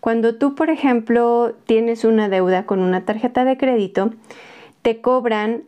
Cuando 0.00 0.36
tú, 0.36 0.54
por 0.54 0.70
ejemplo, 0.70 1.54
tienes 1.66 2.04
una 2.04 2.28
deuda 2.28 2.66
con 2.66 2.80
una 2.80 3.04
tarjeta 3.04 3.44
de 3.44 3.56
crédito, 3.56 4.10
te 4.82 5.00
cobran 5.00 5.64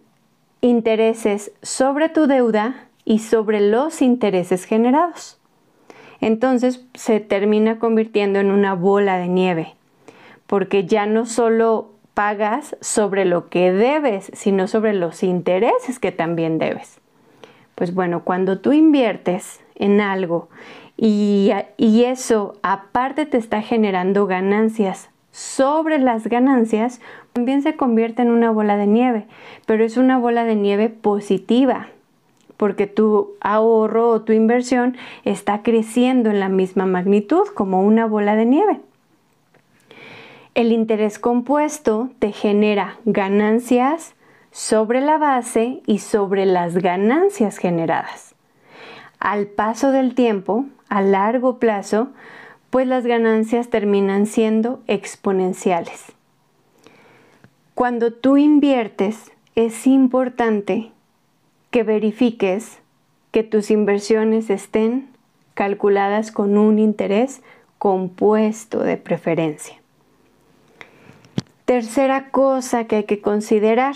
intereses 0.60 1.52
sobre 1.62 2.08
tu 2.08 2.26
deuda 2.26 2.86
y 3.04 3.20
sobre 3.20 3.60
los 3.60 4.02
intereses 4.02 4.64
generados. 4.64 5.39
Entonces 6.20 6.84
se 6.94 7.20
termina 7.20 7.78
convirtiendo 7.78 8.38
en 8.38 8.50
una 8.50 8.74
bola 8.74 9.18
de 9.18 9.28
nieve, 9.28 9.74
porque 10.46 10.84
ya 10.86 11.06
no 11.06 11.26
solo 11.26 11.90
pagas 12.14 12.76
sobre 12.80 13.24
lo 13.24 13.48
que 13.48 13.72
debes, 13.72 14.30
sino 14.34 14.66
sobre 14.68 14.92
los 14.92 15.22
intereses 15.22 15.98
que 15.98 16.12
también 16.12 16.58
debes. 16.58 16.98
Pues 17.74 17.94
bueno, 17.94 18.24
cuando 18.24 18.58
tú 18.58 18.72
inviertes 18.72 19.60
en 19.74 20.00
algo 20.00 20.48
y, 20.96 21.50
y 21.78 22.04
eso 22.04 22.58
aparte 22.62 23.24
te 23.24 23.38
está 23.38 23.62
generando 23.62 24.26
ganancias 24.26 25.08
sobre 25.32 25.98
las 25.98 26.26
ganancias, 26.26 27.00
también 27.32 27.62
se 27.62 27.76
convierte 27.76 28.22
en 28.22 28.30
una 28.30 28.50
bola 28.50 28.76
de 28.76 28.86
nieve, 28.86 29.26
pero 29.64 29.84
es 29.84 29.96
una 29.96 30.18
bola 30.18 30.44
de 30.44 30.56
nieve 30.56 30.88
positiva, 30.88 31.88
porque 32.60 32.86
tu 32.86 33.38
ahorro 33.40 34.10
o 34.10 34.20
tu 34.20 34.34
inversión 34.34 34.94
está 35.24 35.62
creciendo 35.62 36.28
en 36.28 36.40
la 36.40 36.50
misma 36.50 36.84
magnitud 36.84 37.46
como 37.54 37.82
una 37.82 38.04
bola 38.04 38.36
de 38.36 38.44
nieve. 38.44 38.80
El 40.54 40.70
interés 40.70 41.18
compuesto 41.18 42.10
te 42.18 42.32
genera 42.32 42.98
ganancias 43.06 44.14
sobre 44.50 45.00
la 45.00 45.16
base 45.16 45.80
y 45.86 46.00
sobre 46.00 46.44
las 46.44 46.76
ganancias 46.76 47.56
generadas. 47.56 48.34
Al 49.18 49.46
paso 49.46 49.90
del 49.90 50.14
tiempo, 50.14 50.66
a 50.90 51.00
largo 51.00 51.58
plazo, 51.58 52.08
pues 52.68 52.86
las 52.86 53.06
ganancias 53.06 53.70
terminan 53.70 54.26
siendo 54.26 54.82
exponenciales. 54.86 56.12
Cuando 57.72 58.12
tú 58.12 58.36
inviertes, 58.36 59.32
es 59.54 59.86
importante 59.86 60.92
que 61.70 61.82
verifiques 61.82 62.78
que 63.30 63.42
tus 63.42 63.70
inversiones 63.70 64.50
estén 64.50 65.08
calculadas 65.54 66.32
con 66.32 66.58
un 66.58 66.78
interés 66.78 67.42
compuesto 67.78 68.80
de 68.80 68.96
preferencia. 68.96 69.76
Tercera 71.64 72.30
cosa 72.30 72.84
que 72.84 72.96
hay 72.96 73.04
que 73.04 73.20
considerar. 73.20 73.94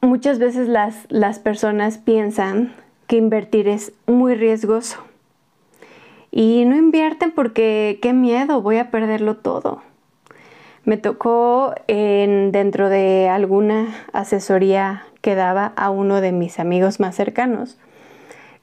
Muchas 0.00 0.38
veces 0.38 0.68
las, 0.68 1.38
personas 1.38 1.98
piensan 1.98 2.74
que 3.06 3.16
invertir 3.16 3.68
es 3.68 3.92
muy 4.06 4.34
riesgoso 4.34 4.98
y 6.30 6.64
no 6.66 6.76
invierten 6.76 7.32
porque 7.32 7.98
qué 8.02 8.12
miedo, 8.12 8.60
voy 8.60 8.76
a 8.76 8.90
perderlo 8.90 9.38
todo. 9.38 9.82
Me 10.84 10.96
tocó 10.96 11.74
en, 11.86 12.52
dentro 12.52 12.88
de 12.88 13.28
alguna 13.28 13.94
asesoría 14.12 15.04
que 15.20 15.34
daba 15.34 15.72
a 15.76 15.90
uno 15.90 16.20
de 16.20 16.32
mis 16.32 16.58
amigos 16.58 17.00
más 17.00 17.14
cercanos 17.16 17.78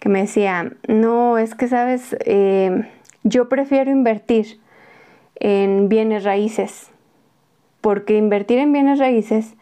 que 0.06 0.10
me 0.10 0.22
decía, 0.22 0.72
no, 0.88 1.40
es 1.40 1.56
que 1.56 1.68
sabes, 1.68 2.16
eh, 2.26 2.88
yo 3.24 3.50
prefiero 3.50 3.90
invertir 3.90 4.60
en 5.38 5.90
bienes 5.90 6.24
raíces, 6.24 6.92
porque 7.82 8.16
invertir 8.16 8.60
en 8.60 8.72
bienes 8.72 9.00
raíces 9.00 9.56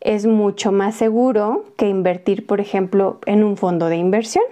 es 0.00 0.26
mucho 0.26 0.72
más 0.72 0.96
seguro 0.96 1.66
que 1.76 1.88
invertir, 1.88 2.48
por 2.48 2.60
ejemplo, 2.60 3.20
en 3.26 3.44
un 3.44 3.56
fondo 3.56 3.88
de 3.88 3.96
inversión. 3.96 4.42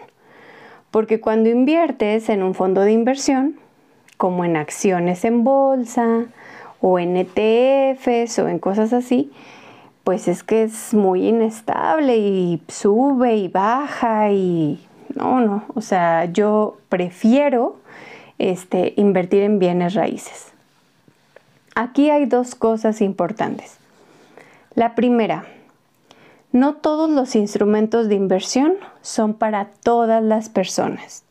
Porque 0.93 1.21
cuando 1.21 1.49
inviertes 1.51 2.29
en 2.29 2.45
un 2.45 2.55
fondo 2.55 2.83
de 2.83 2.93
inversión, 2.93 3.57
como 4.17 4.45
en 4.45 4.57
acciones 4.57 5.25
en 5.25 5.43
bolsa 5.43 6.27
o 6.87 6.99
en 6.99 7.17
ETFs 7.17 8.39
o 8.41 8.47
en 8.47 8.59
cosas 8.59 8.93
así, 8.93 9.33
pues 10.05 10.29
es 10.29 10.43
que 10.43 10.65
es 10.65 10.93
muy 10.93 11.27
inestable 11.29 12.19
y 12.19 12.61
sube 12.69 13.37
y 13.37 13.49
baja 13.49 14.31
y 14.31 14.87
no, 15.15 15.41
no, 15.41 15.65
o 15.75 15.81
sea, 15.81 16.27
yo 16.27 16.77
prefiero 16.91 17.77
este, 18.37 18.93
invertir 18.99 19.45
en 19.45 19.59
bienes 19.59 19.95
raíces. 19.95 20.53
Aquí 21.75 22.11
hay 22.11 22.27
dos 22.27 22.55
cosas 22.55 23.01
importantes. 23.01 23.79
La 24.75 24.95
primera, 24.95 25.47
no 26.53 26.75
todos 26.75 27.09
los 27.09 27.35
instrumentos 27.35 28.11
de 28.11 28.17
inversión 28.17 28.75
son 29.01 29.33
para 29.33 29.69
todas 29.83 30.23
las 30.23 30.51
personas. 30.51 31.25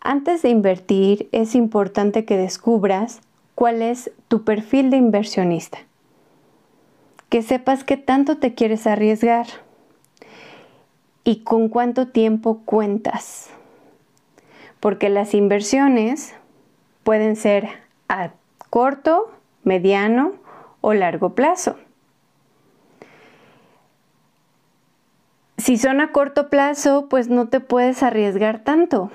Antes 0.00 0.42
de 0.42 0.48
invertir 0.48 1.28
es 1.30 1.54
importante 1.54 2.24
que 2.24 2.36
descubras 2.36 3.20
cuál 3.60 3.82
es 3.82 4.10
tu 4.28 4.42
perfil 4.42 4.88
de 4.88 4.96
inversionista. 4.96 5.80
Que 7.28 7.42
sepas 7.42 7.84
qué 7.84 7.98
tanto 7.98 8.38
te 8.38 8.54
quieres 8.54 8.86
arriesgar 8.86 9.46
y 11.24 11.42
con 11.42 11.68
cuánto 11.68 12.08
tiempo 12.08 12.62
cuentas. 12.64 13.50
Porque 14.80 15.10
las 15.10 15.34
inversiones 15.34 16.34
pueden 17.02 17.36
ser 17.36 17.68
a 18.08 18.30
corto, 18.70 19.30
mediano 19.62 20.32
o 20.80 20.94
largo 20.94 21.34
plazo. 21.34 21.76
Si 25.58 25.76
son 25.76 26.00
a 26.00 26.12
corto 26.12 26.48
plazo, 26.48 27.08
pues 27.10 27.28
no 27.28 27.48
te 27.48 27.60
puedes 27.60 28.02
arriesgar 28.02 28.60
tanto, 28.60 29.10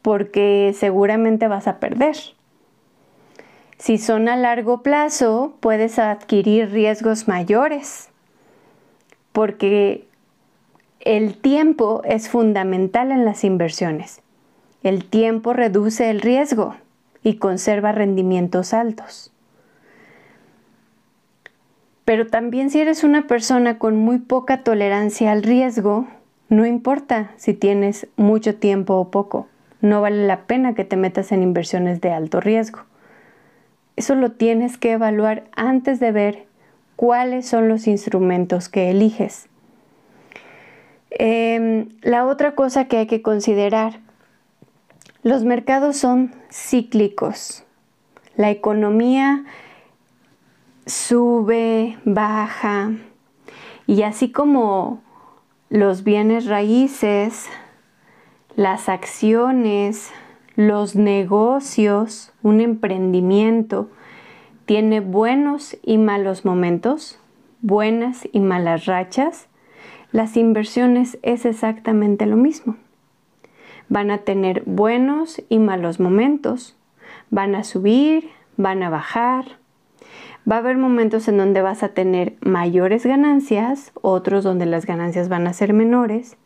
porque 0.00 0.74
seguramente 0.74 1.48
vas 1.48 1.68
a 1.68 1.80
perder. 1.80 2.16
Si 3.78 3.98
son 3.98 4.28
a 4.28 4.36
largo 4.36 4.82
plazo, 4.82 5.56
puedes 5.60 5.98
adquirir 5.98 6.70
riesgos 6.70 7.28
mayores, 7.28 8.08
porque 9.32 10.06
el 11.00 11.36
tiempo 11.36 12.02
es 12.04 12.28
fundamental 12.28 13.10
en 13.10 13.24
las 13.24 13.44
inversiones. 13.44 14.22
El 14.82 15.04
tiempo 15.04 15.52
reduce 15.52 16.10
el 16.10 16.20
riesgo 16.20 16.76
y 17.22 17.36
conserva 17.36 17.92
rendimientos 17.92 18.72
altos. 18.72 19.32
Pero 22.04 22.26
también 22.26 22.70
si 22.70 22.80
eres 22.80 23.02
una 23.02 23.26
persona 23.26 23.78
con 23.78 23.96
muy 23.96 24.18
poca 24.18 24.62
tolerancia 24.62 25.32
al 25.32 25.42
riesgo, 25.42 26.06
no 26.48 26.66
importa 26.66 27.32
si 27.36 27.54
tienes 27.54 28.06
mucho 28.16 28.56
tiempo 28.56 28.94
o 28.96 29.10
poco, 29.10 29.48
no 29.80 30.00
vale 30.02 30.26
la 30.26 30.42
pena 30.42 30.74
que 30.74 30.84
te 30.84 30.96
metas 30.96 31.32
en 31.32 31.42
inversiones 31.42 32.00
de 32.00 32.12
alto 32.12 32.40
riesgo. 32.40 32.80
Eso 33.96 34.14
lo 34.14 34.32
tienes 34.32 34.76
que 34.76 34.92
evaluar 34.92 35.44
antes 35.54 36.00
de 36.00 36.12
ver 36.12 36.46
cuáles 36.96 37.46
son 37.46 37.68
los 37.68 37.86
instrumentos 37.86 38.68
que 38.68 38.90
eliges. 38.90 39.48
Em, 41.10 41.88
la 42.02 42.26
otra 42.26 42.54
cosa 42.54 42.86
que 42.86 42.98
hay 42.98 43.06
que 43.06 43.22
considerar, 43.22 44.00
los 45.22 45.44
mercados 45.44 45.96
son 45.96 46.34
cíclicos. 46.50 47.64
La 48.36 48.50
economía 48.50 49.44
sube, 50.86 51.98
baja, 52.04 52.92
y 53.86 54.02
así 54.02 54.32
como 54.32 55.02
los 55.68 56.04
bienes 56.04 56.46
raíces, 56.46 57.46
las 58.56 58.88
acciones, 58.88 60.10
los 60.56 60.96
negocios, 60.96 62.32
un 62.42 62.60
emprendimiento, 62.60 63.90
tiene 64.66 65.00
buenos 65.00 65.76
y 65.82 65.98
malos 65.98 66.44
momentos, 66.44 67.18
buenas 67.60 68.28
y 68.32 68.40
malas 68.40 68.86
rachas, 68.86 69.48
las 70.12 70.36
inversiones 70.36 71.18
es 71.22 71.44
exactamente 71.44 72.26
lo 72.26 72.36
mismo. 72.36 72.76
Van 73.88 74.10
a 74.10 74.18
tener 74.18 74.62
buenos 74.64 75.42
y 75.48 75.58
malos 75.58 76.00
momentos, 76.00 76.76
van 77.30 77.54
a 77.54 77.64
subir, 77.64 78.30
van 78.56 78.82
a 78.82 78.90
bajar, 78.90 79.58
Va 80.50 80.56
a 80.56 80.58
haber 80.58 80.76
momentos 80.76 81.26
en 81.28 81.38
donde 81.38 81.62
vas 81.62 81.82
a 81.82 81.94
tener 81.94 82.36
mayores 82.42 83.06
ganancias, 83.06 83.92
otros 84.02 84.44
donde 84.44 84.66
las 84.66 84.84
ganancias 84.84 85.30
van 85.30 85.46
a 85.46 85.54
ser 85.54 85.72
menores, 85.72 86.36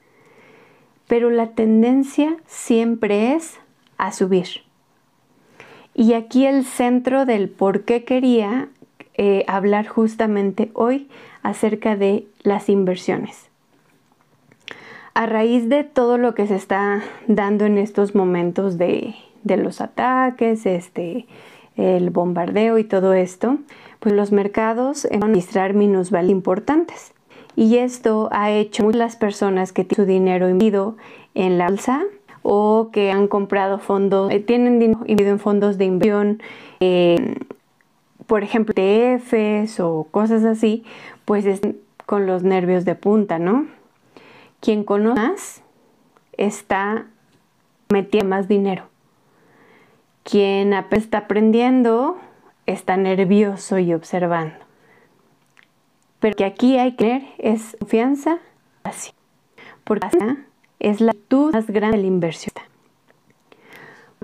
pero 1.08 1.30
la 1.30 1.48
tendencia 1.48 2.36
siempre 2.46 3.34
es 3.34 3.58
a 3.98 4.12
subir. 4.12 4.62
Y 5.94 6.14
aquí 6.14 6.46
el 6.46 6.64
centro 6.64 7.26
del 7.26 7.48
por 7.48 7.84
qué 7.84 8.04
quería 8.04 8.68
eh, 9.14 9.44
hablar 9.48 9.88
justamente 9.88 10.70
hoy 10.74 11.08
acerca 11.42 11.96
de 11.96 12.26
las 12.42 12.68
inversiones. 12.68 13.48
A 15.14 15.26
raíz 15.26 15.68
de 15.68 15.82
todo 15.82 16.16
lo 16.16 16.34
que 16.34 16.46
se 16.46 16.54
está 16.54 17.02
dando 17.26 17.66
en 17.66 17.78
estos 17.78 18.14
momentos 18.14 18.78
de, 18.78 19.16
de 19.42 19.56
los 19.56 19.80
ataques, 19.80 20.66
este, 20.66 21.26
el 21.76 22.10
bombardeo 22.10 22.78
y 22.78 22.84
todo 22.84 23.12
esto, 23.12 23.58
pues 23.98 24.14
los 24.14 24.30
mercados 24.30 25.08
van 25.10 25.24
a 25.24 25.26
registrar 25.26 25.74
minusvalías 25.74 26.30
importantes. 26.30 27.12
Y 27.56 27.78
esto 27.78 28.28
ha 28.30 28.52
hecho 28.52 28.84
muchas 28.84 29.16
personas 29.16 29.72
que 29.72 29.82
tienen 29.82 30.06
su 30.06 30.12
dinero 30.12 30.48
invertido 30.48 30.96
en 31.34 31.58
la 31.58 31.66
bolsa 31.66 32.04
o 32.42 32.90
que 32.92 33.10
han 33.10 33.28
comprado 33.28 33.78
fondos, 33.78 34.32
eh, 34.32 34.40
tienen 34.40 34.78
dinero 34.78 35.04
en 35.06 35.38
fondos 35.38 35.78
de 35.78 35.84
inversión, 35.84 36.42
por 38.26 38.42
ejemplo, 38.42 38.74
ETFs 38.76 39.80
o 39.80 40.06
cosas 40.10 40.44
así, 40.44 40.84
pues 41.24 41.46
es 41.46 41.60
con 42.06 42.26
los 42.26 42.42
nervios 42.42 42.84
de 42.84 42.94
punta, 42.94 43.38
¿no? 43.38 43.66
Quien 44.60 44.84
conoce 44.84 45.20
más 45.20 45.62
está 46.36 47.06
metiendo 47.90 48.28
más 48.28 48.48
dinero. 48.48 48.84
Quien 50.24 50.74
está 50.90 51.18
aprendiendo 51.18 52.18
está 52.66 52.96
nervioso 52.96 53.78
y 53.78 53.94
observando. 53.94 54.56
Pero 56.20 56.36
que 56.36 56.44
aquí 56.44 56.78
hay 56.78 56.92
que 56.92 57.04
tener 57.04 57.22
es 57.38 57.76
confianza 57.78 58.38
así. 58.84 59.12
Porque 59.84 60.08
es 60.80 61.00
la 61.00 61.12
virtud 61.28 61.52
más 61.52 61.66
grande 61.66 61.96
de 61.98 62.02
la 62.02 62.08
inversión. 62.08 62.54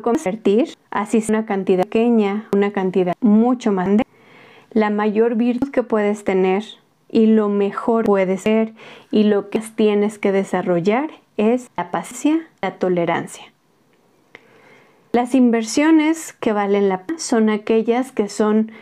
Convertir, 0.00 0.76
así 0.90 1.18
es 1.18 1.28
una 1.28 1.46
cantidad 1.46 1.84
pequeña, 1.84 2.48
una 2.52 2.72
cantidad 2.72 3.14
mucho 3.20 3.72
más 3.72 3.86
grande, 3.86 4.04
la 4.72 4.90
mayor 4.90 5.36
virtud 5.36 5.70
que 5.70 5.82
puedes 5.82 6.24
tener 6.24 6.64
y 7.10 7.26
lo 7.26 7.48
mejor 7.48 8.04
puede 8.04 8.38
ser 8.38 8.72
y 9.10 9.24
lo 9.24 9.50
que 9.50 9.60
tienes 9.60 10.18
que 10.18 10.32
desarrollar 10.32 11.10
es 11.36 11.70
la 11.76 11.90
paciencia, 11.90 12.48
la 12.60 12.78
tolerancia. 12.78 13.44
Las 15.12 15.34
inversiones 15.34 16.32
que 16.32 16.52
valen 16.52 16.88
la 16.88 17.02
pena 17.04 17.18
son 17.20 17.50
aquellas 17.50 18.12
que 18.12 18.28
son 18.28 18.72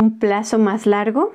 un 0.00 0.18
plazo 0.18 0.58
más 0.58 0.86
largo 0.86 1.32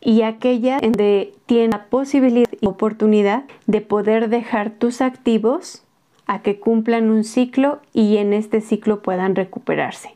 y 0.00 0.22
aquellas 0.22 0.80
donde 0.80 1.34
tienes 1.46 1.70
la 1.70 1.84
posibilidad 1.86 2.48
y 2.60 2.66
oportunidad 2.66 3.44
de 3.66 3.80
poder 3.80 4.28
dejar 4.28 4.70
tus 4.70 5.00
activos 5.00 5.82
a 6.26 6.42
que 6.42 6.58
cumplan 6.58 7.10
un 7.10 7.24
ciclo 7.24 7.80
y 7.92 8.16
en 8.16 8.32
este 8.32 8.60
ciclo 8.60 9.02
puedan 9.02 9.34
recuperarse. 9.34 10.14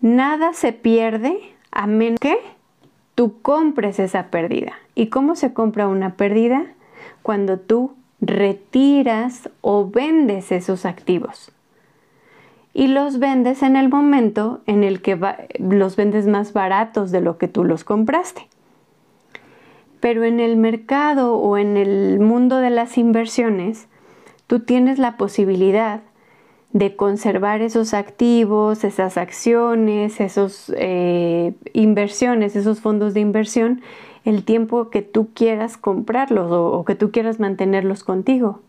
Nada 0.00 0.52
se 0.52 0.72
pierde 0.72 1.38
a 1.70 1.86
menos 1.86 2.20
que 2.20 2.38
tú 3.14 3.40
compres 3.42 3.98
esa 3.98 4.30
pérdida. 4.30 4.74
¿Y 4.94 5.08
cómo 5.08 5.36
se 5.36 5.52
compra 5.52 5.88
una 5.88 6.16
pérdida? 6.16 6.66
Cuando 7.22 7.58
tú 7.58 7.94
retiras 8.20 9.50
o 9.60 9.88
vendes 9.90 10.52
esos 10.52 10.86
activos 10.86 11.52
y 12.78 12.88
los 12.88 13.18
vendes 13.18 13.62
en 13.62 13.74
el 13.74 13.88
momento 13.88 14.60
en 14.66 14.84
el 14.84 15.00
que 15.00 15.18
los 15.58 15.96
vendes 15.96 16.26
más 16.26 16.52
baratos 16.52 17.10
de 17.10 17.22
lo 17.22 17.38
que 17.38 17.48
tú 17.48 17.64
los 17.64 17.84
compraste. 17.84 18.48
Pero 19.98 20.24
en 20.24 20.40
el 20.40 20.58
mercado 20.58 21.36
o 21.36 21.56
en 21.56 21.78
el 21.78 22.20
mundo 22.20 22.58
de 22.58 22.68
las 22.68 22.98
inversiones, 22.98 23.88
tú 24.46 24.60
tienes 24.60 24.98
la 24.98 25.16
posibilidad 25.16 26.02
de 26.74 26.96
conservar 26.96 27.62
esos 27.62 27.94
activos, 27.94 28.84
esas 28.84 29.16
acciones, 29.16 30.20
esas 30.20 30.70
eh, 30.76 31.54
inversiones, 31.72 32.56
esos 32.56 32.80
fondos 32.80 33.14
de 33.14 33.20
inversión, 33.20 33.80
el 34.26 34.44
tiempo 34.44 34.90
que 34.90 35.00
tú 35.00 35.30
quieras 35.32 35.78
comprarlos 35.78 36.52
o 36.52 36.84
que 36.84 36.94
tú 36.94 37.10
quieras 37.10 37.40
mantenerlos 37.40 38.04
contigo 38.04 38.60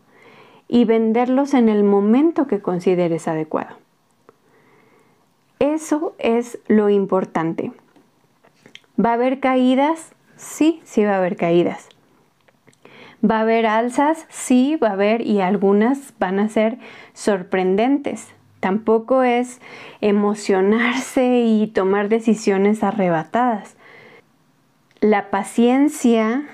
y 0.66 0.86
venderlos 0.86 1.52
en 1.52 1.68
el 1.68 1.84
momento 1.84 2.46
que 2.46 2.62
consideres 2.62 3.28
adecuado. 3.28 3.76
Eso 5.58 6.14
es 6.18 6.58
lo 6.68 6.88
importante. 6.88 7.72
¿Va 9.02 9.10
a 9.10 9.14
haber 9.14 9.40
caídas? 9.40 10.12
Sí, 10.36 10.80
sí 10.84 11.04
va 11.04 11.14
a 11.14 11.18
haber 11.18 11.36
caídas. 11.36 11.88
¿Va 13.28 13.38
a 13.38 13.40
haber 13.40 13.66
alzas? 13.66 14.26
Sí, 14.28 14.76
va 14.76 14.88
a 14.88 14.92
haber 14.92 15.22
y 15.22 15.40
algunas 15.40 16.14
van 16.20 16.38
a 16.38 16.48
ser 16.48 16.78
sorprendentes. 17.12 18.28
Tampoco 18.60 19.24
es 19.24 19.60
emocionarse 20.00 21.40
y 21.40 21.66
tomar 21.66 22.08
decisiones 22.08 22.84
arrebatadas. 22.84 23.76
La 25.00 25.30
paciencia 25.30 26.44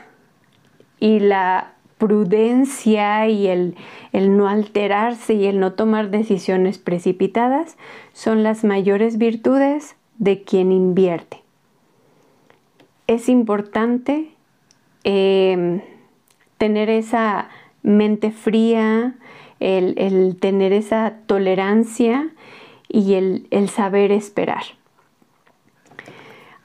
y 0.98 1.20
la 1.20 1.73
prudencia 1.98 3.28
y 3.28 3.46
el, 3.46 3.76
el, 4.12 4.36
no 4.36 4.48
alterarse 4.48 5.34
y 5.34 5.46
el 5.46 5.60
no 5.60 5.72
tomar 5.74 6.10
decisiones 6.10 6.78
precipitadas 6.78 7.76
son 8.12 8.42
las 8.42 8.64
mayores 8.64 9.18
virtudes 9.18 9.96
de 10.18 10.42
quien 10.42 10.72
invierte. 10.72 11.42
Es 13.06 13.28
importante 13.28 14.30
em, 15.04 15.82
tener 16.58 16.90
esa 16.90 17.48
mente 17.82 18.30
fría, 18.30 19.14
el, 19.60 20.36
tener 20.40 20.72
esa 20.72 21.14
tolerancia 21.26 22.30
y 22.88 23.14
el, 23.14 23.46
el 23.50 23.68
saber 23.68 24.12
esperar. 24.12 24.62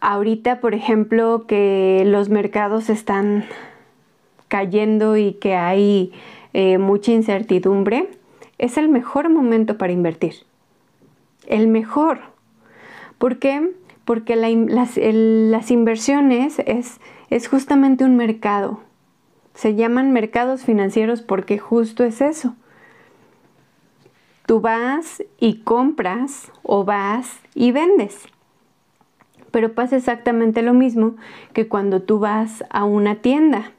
Ahorita, 0.02 0.62
por 0.62 0.74
ejemplo, 0.74 1.46
que 1.46 2.04
los 2.06 2.30
mercados 2.30 2.90
están 2.90 3.46
cayendo 4.50 5.16
y 5.16 5.34
que 5.34 5.56
hay 5.56 6.12
eh, 6.54 6.78
mucha 6.78 7.14
incertidumbre, 7.14 8.10
es 8.58 8.78
el 8.78 8.90
mejor 8.90 9.30
momento 9.30 9.78
para 9.78 9.94
invertir. 9.94 10.34
El 11.48 11.68
mejor. 11.68 12.20
¿Por 13.18 13.40
qué? 13.40 13.72
Porque 14.04 14.36
las, 14.36 15.72
inversiones 15.72 16.60
es, 16.66 17.00
es 17.30 17.48
justamente 17.48 18.04
un 18.04 18.18
mercado. 18.18 18.82
Se 19.54 19.76
llaman 19.76 20.12
mercados 20.12 20.64
financieros 20.64 21.22
porque 21.22 21.58
justo 21.58 22.04
es 22.04 22.22
eso. 22.22 22.56
Tú 24.46 24.62
vas 24.62 25.24
y 25.40 25.60
compras 25.62 26.52
o 26.64 26.84
vas 26.84 27.40
y 27.54 27.72
vendes. 27.72 28.28
Pero 29.52 29.74
pasa 29.74 29.98
exactamente 29.98 30.62
lo 30.62 30.74
mismo 30.74 31.16
que 31.54 31.68
cuando 31.68 32.02
tú 32.02 32.20
vas 32.20 32.64
a 32.70 32.84
una 32.84 33.16
tienda. 33.16 33.72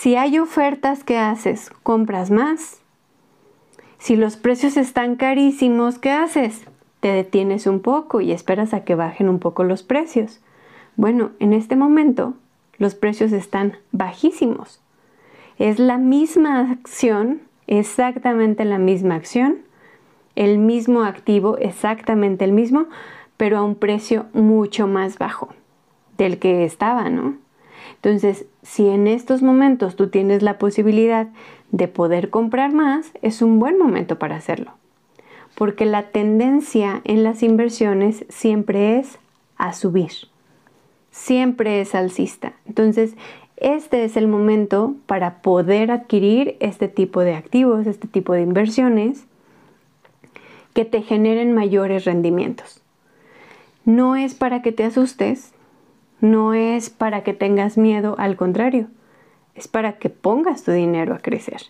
Si 0.00 0.14
hay 0.14 0.38
ofertas, 0.38 1.02
¿qué 1.02 1.18
haces? 1.18 1.72
Compras 1.82 2.30
más. 2.30 2.80
Si 3.98 4.14
los 4.14 4.36
precios 4.36 4.76
están 4.76 5.16
carísimos, 5.16 5.98
¿qué 5.98 6.12
haces? 6.12 6.66
Te 7.00 7.08
detienes 7.08 7.66
un 7.66 7.80
poco 7.80 8.20
y 8.20 8.30
esperas 8.30 8.74
a 8.74 8.84
que 8.84 8.94
bajen 8.94 9.28
un 9.28 9.40
poco 9.40 9.64
los 9.64 9.82
precios. 9.82 10.38
Bueno, 10.94 11.32
en 11.40 11.52
este 11.52 11.74
momento 11.74 12.34
los 12.76 12.94
precios 12.94 13.32
están 13.32 13.76
bajísimos. 13.90 14.80
Es 15.58 15.80
la 15.80 15.98
misma 15.98 16.70
acción, 16.70 17.40
exactamente 17.66 18.64
la 18.64 18.78
misma 18.78 19.16
acción, 19.16 19.62
el 20.36 20.58
mismo 20.58 21.02
activo, 21.02 21.58
exactamente 21.58 22.44
el 22.44 22.52
mismo, 22.52 22.86
pero 23.36 23.58
a 23.58 23.64
un 23.64 23.74
precio 23.74 24.26
mucho 24.32 24.86
más 24.86 25.18
bajo 25.18 25.48
del 26.16 26.38
que 26.38 26.64
estaba, 26.64 27.10
¿no? 27.10 27.47
Entonces, 28.02 28.46
si 28.62 28.88
en 28.88 29.08
estos 29.08 29.42
momentos 29.42 29.96
tú 29.96 30.08
tienes 30.08 30.42
la 30.42 30.58
posibilidad 30.58 31.28
de 31.72 31.88
poder 31.88 32.30
comprar 32.30 32.72
más, 32.72 33.10
es 33.22 33.42
un 33.42 33.58
buen 33.58 33.78
momento 33.78 34.18
para 34.18 34.36
hacerlo. 34.36 34.72
Porque 35.56 35.84
la 35.84 36.10
tendencia 36.10 37.00
en 37.04 37.24
las 37.24 37.42
inversiones 37.42 38.24
siempre 38.28 38.98
es 38.98 39.18
a 39.56 39.72
subir. 39.72 40.12
Siempre 41.10 41.80
es 41.80 41.96
alcista. 41.96 42.52
Entonces, 42.66 43.16
este 43.56 44.04
es 44.04 44.16
el 44.16 44.28
momento 44.28 44.94
para 45.06 45.42
poder 45.42 45.90
adquirir 45.90 46.56
este 46.60 46.86
tipo 46.86 47.22
de 47.22 47.34
activos, 47.34 47.88
este 47.88 48.06
tipo 48.06 48.32
de 48.32 48.42
inversiones 48.42 49.24
que 50.74 50.84
te 50.84 51.02
generen 51.02 51.52
mayores 51.52 52.04
rendimientos. 52.04 52.80
No 53.84 54.14
es 54.14 54.34
para 54.34 54.62
que 54.62 54.70
te 54.70 54.84
asustes, 54.84 55.52
no 56.20 56.54
es 56.54 56.90
para 56.90 57.22
que 57.22 57.34
tengas 57.34 57.78
miedo, 57.78 58.14
al 58.18 58.36
contrario, 58.36 58.88
es 59.54 59.68
para 59.68 59.94
que 59.94 60.10
pongas 60.10 60.62
tu 60.62 60.72
dinero 60.72 61.14
a 61.14 61.18
crecer. 61.18 61.62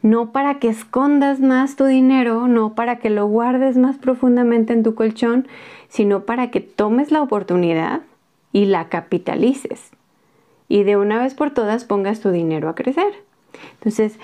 No 0.00 0.30
para 0.32 0.58
que 0.58 0.68
escondas 0.68 1.40
más 1.40 1.76
tu 1.76 1.84
dinero, 1.84 2.46
no 2.46 2.74
para 2.74 2.98
que 2.98 3.10
lo 3.10 3.26
guardes 3.26 3.76
más 3.76 3.96
profundamente 3.96 4.72
en 4.72 4.82
tu 4.82 4.94
colchón, 4.94 5.48
sino 5.88 6.24
para 6.24 6.50
que 6.50 6.60
tomes 6.60 7.10
la 7.10 7.22
oportunidad 7.22 8.02
y 8.52 8.66
la 8.66 8.88
capitalices. 8.88 9.90
Y 10.68 10.84
de 10.84 10.96
una 10.96 11.20
vez 11.20 11.34
por 11.34 11.50
todas 11.50 11.84
pongas 11.84 12.20
tu 12.20 12.30
dinero 12.30 12.68
a 12.68 12.74
crecer. 12.74 13.12
Entonces, 13.74 14.18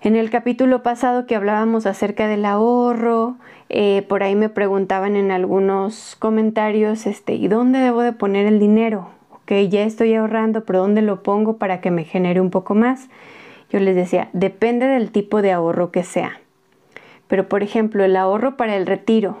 en 0.00 0.14
el 0.14 0.30
capítulo 0.30 0.82
pasado 0.84 1.26
que 1.26 1.34
hablábamos 1.34 1.84
acerca 1.84 2.28
del 2.28 2.44
ahorro, 2.44 3.36
eh, 3.68 4.06
por 4.08 4.22
ahí 4.22 4.36
me 4.36 4.48
preguntaban 4.48 5.16
en 5.16 5.32
algunos 5.32 6.16
comentarios, 6.16 7.06
este, 7.06 7.34
¿y 7.34 7.48
dónde 7.48 7.80
debo 7.80 8.02
de 8.02 8.12
poner 8.12 8.46
el 8.46 8.60
dinero? 8.60 9.10
Ok, 9.30 9.52
ya 9.68 9.82
estoy 9.82 10.14
ahorrando, 10.14 10.64
pero 10.64 10.80
¿dónde 10.80 11.02
lo 11.02 11.24
pongo 11.24 11.56
para 11.56 11.80
que 11.80 11.90
me 11.90 12.04
genere 12.04 12.40
un 12.40 12.50
poco 12.50 12.76
más? 12.76 13.08
Yo 13.70 13.80
les 13.80 13.96
decía, 13.96 14.28
depende 14.32 14.86
del 14.86 15.10
tipo 15.10 15.42
de 15.42 15.50
ahorro 15.50 15.90
que 15.90 16.04
sea. 16.04 16.40
Pero 17.26 17.48
por 17.48 17.64
ejemplo, 17.64 18.04
el 18.04 18.16
ahorro 18.16 18.56
para 18.56 18.76
el 18.76 18.86
retiro. 18.86 19.38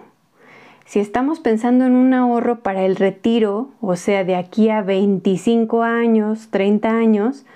Si 0.84 0.98
estamos 0.98 1.38
pensando 1.38 1.86
en 1.86 1.94
un 1.94 2.14
ahorro 2.14 2.60
para 2.60 2.84
el 2.84 2.96
retiro, 2.96 3.68
o 3.80 3.94
sea, 3.94 4.24
de 4.24 4.34
aquí 4.34 4.70
a 4.70 4.82
25 4.82 5.82
años, 5.82 6.48
30 6.50 6.90
años, 6.90 7.46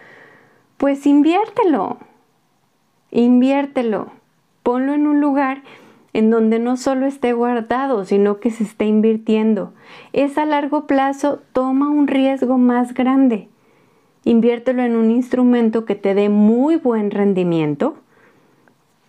pues 0.77 1.05
inviértelo 1.07 1.99
Inviértelo, 3.13 4.07
ponlo 4.63 4.95
en 4.95 5.07
un 5.07 5.21
lugar 5.21 5.63
en 6.15 6.31
donde 6.31 6.59
no 6.59 6.79
solo 6.79 7.05
esté 7.07 7.35
guardado, 7.35 8.07
sino 8.07 8.41
que 8.41 8.51
se 8.51 8.65
esté 8.65 8.87
invirtiendo. 8.87 9.75
Es 10.15 10.39
a 10.39 10.47
largo 10.47 10.87
plazo, 10.87 11.41
toma 11.53 11.91
un 11.91 12.07
riesgo 12.07 12.57
más 12.57 12.95
grande. 12.95 13.49
Inviértelo 14.25 14.83
en 14.83 14.97
un 14.97 15.11
instrumento 15.11 15.85
que 15.85 15.95
te 15.95 16.15
dé 16.15 16.31
muy 16.31 16.77
buen 16.77 17.11
rendimiento. 17.11 17.97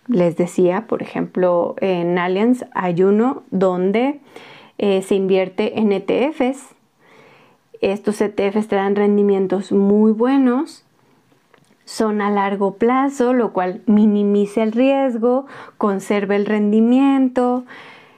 Les 0.06 0.36
decía, 0.36 0.86
por 0.86 1.00
ejemplo, 1.00 1.74
en 1.80 2.18
Allianz 2.18 2.66
hay 2.74 3.02
uno 3.02 3.42
donde 3.50 4.20
eh, 4.76 5.00
se 5.00 5.14
invierte 5.14 5.78
en 5.78 5.92
ETFs. 5.92 6.74
Estos 7.80 8.20
ETFs 8.20 8.68
te 8.68 8.76
dan 8.76 8.96
rendimientos 8.96 9.72
muy 9.72 10.12
buenos 10.12 10.84
son 11.84 12.20
a 12.20 12.30
largo 12.30 12.74
plazo, 12.74 13.32
lo 13.32 13.52
cual 13.52 13.82
minimiza 13.86 14.62
el 14.62 14.72
riesgo, 14.72 15.46
conserva 15.78 16.36
el 16.36 16.46
rendimiento, 16.46 17.64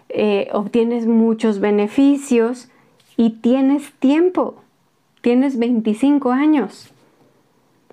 eh, 0.08 0.48
obtienes 0.52 1.06
muchos 1.06 1.58
beneficios 1.58 2.68
y 3.16 3.30
tienes 3.40 3.92
tiempo, 3.94 4.56
tienes 5.20 5.58
25 5.58 6.30
años 6.30 6.92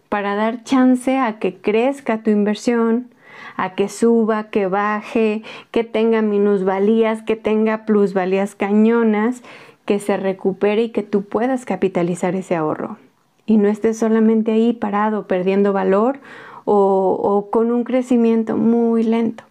para 0.09 0.36
dar 0.36 0.63
chance 0.63 1.17
a 1.17 1.39
que 1.39 1.55
crezca 1.55 2.21
tu 2.21 2.29
inversión, 2.29 3.09
a 3.57 3.73
que 3.73 3.89
suba, 3.89 4.49
que 4.51 4.67
baje, 4.67 5.41
que 5.71 5.83
tenga 5.83 6.21
minusvalías, 6.21 7.23
que 7.23 7.36
tenga 7.36 7.86
plusvalías 7.86 8.53
cañonas, 8.53 9.41
que 9.86 9.99
se 9.99 10.17
recupere 10.17 10.83
y 10.83 10.89
que 10.89 11.01
tú 11.01 11.23
puedas 11.23 11.65
capitalizar 11.65 12.36
ese 12.36 12.55
ahorro 12.55 12.97
y 13.45 13.58
no 13.58 13.67
estés 13.67 13.97
solamente 13.97 14.51
ahí 14.51 14.73
parado 14.73 15.27
perdiendo 15.27 15.73
valor 15.73 16.19
o, 16.65 17.49
con 17.51 17.71
un 17.71 17.84
crecimiento 17.84 18.56
muy 18.56 19.03
lento. 19.03 19.43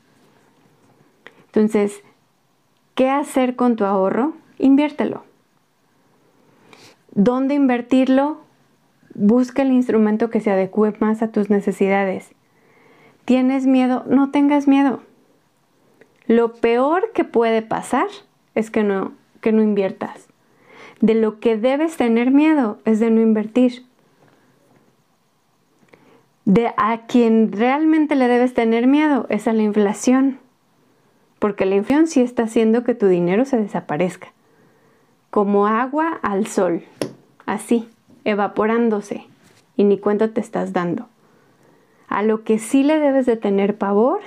Entonces, 1.46 2.02
¿qué 2.94 3.10
hacer 3.10 3.54
con 3.56 3.76
tu 3.76 3.84
ahorro? 3.84 4.32
Inviértelo. 4.58 5.24
¿Dónde 7.14 7.54
invertirlo? 7.54 8.38
Busca 9.14 9.60
el 9.60 9.72
instrumento 9.72 10.30
que 10.30 10.40
se 10.40 10.50
adecue 10.50 10.94
más 11.00 11.20
a 11.20 11.28
tus 11.28 11.50
necesidades. 11.50 12.30
¿Tienes 13.26 13.66
miedo? 13.66 14.04
No 14.08 14.30
tengas 14.30 14.66
miedo. 14.66 15.00
Lo 16.26 16.54
peor 16.54 17.12
que 17.12 17.24
puede 17.24 17.60
pasar 17.60 18.06
es 18.54 18.70
que 18.70 18.82
no, 18.82 19.12
que 19.42 19.52
no 19.52 19.62
inviertas. 19.62 20.31
De 21.02 21.14
lo 21.14 21.40
que 21.40 21.58
debes 21.58 21.96
tener 21.96 22.30
miedo 22.30 22.78
es 22.84 23.00
de 23.00 23.10
no 23.10 23.20
invertir. 23.20 23.84
De 26.44 26.72
a 26.76 27.06
quien 27.08 27.50
realmente 27.50 28.14
le 28.14 28.28
debes 28.28 28.54
tener 28.54 28.86
miedo 28.86 29.26
es 29.28 29.48
a 29.48 29.52
la 29.52 29.62
inflación. 29.62 30.38
Porque 31.40 31.66
la 31.66 31.74
inflación 31.74 32.06
sí 32.06 32.20
está 32.20 32.44
haciendo 32.44 32.84
que 32.84 32.94
tu 32.94 33.08
dinero 33.08 33.44
se 33.44 33.56
desaparezca. 33.56 34.32
Como 35.30 35.66
agua 35.66 36.20
al 36.22 36.46
sol. 36.46 36.84
Así, 37.46 37.88
evaporándose. 38.22 39.26
Y 39.76 39.82
ni 39.82 39.98
cuenta 39.98 40.28
te 40.28 40.40
estás 40.40 40.72
dando. 40.72 41.08
A 42.06 42.22
lo 42.22 42.44
que 42.44 42.60
sí 42.60 42.84
le 42.84 43.00
debes 43.00 43.26
de 43.26 43.36
tener 43.36 43.76
pavor 43.76 44.20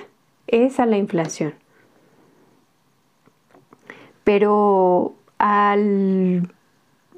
es 0.46 0.78
a 0.78 0.84
la 0.84 0.98
inflación. 0.98 1.54
Pero 4.24 5.14
al 5.38 6.50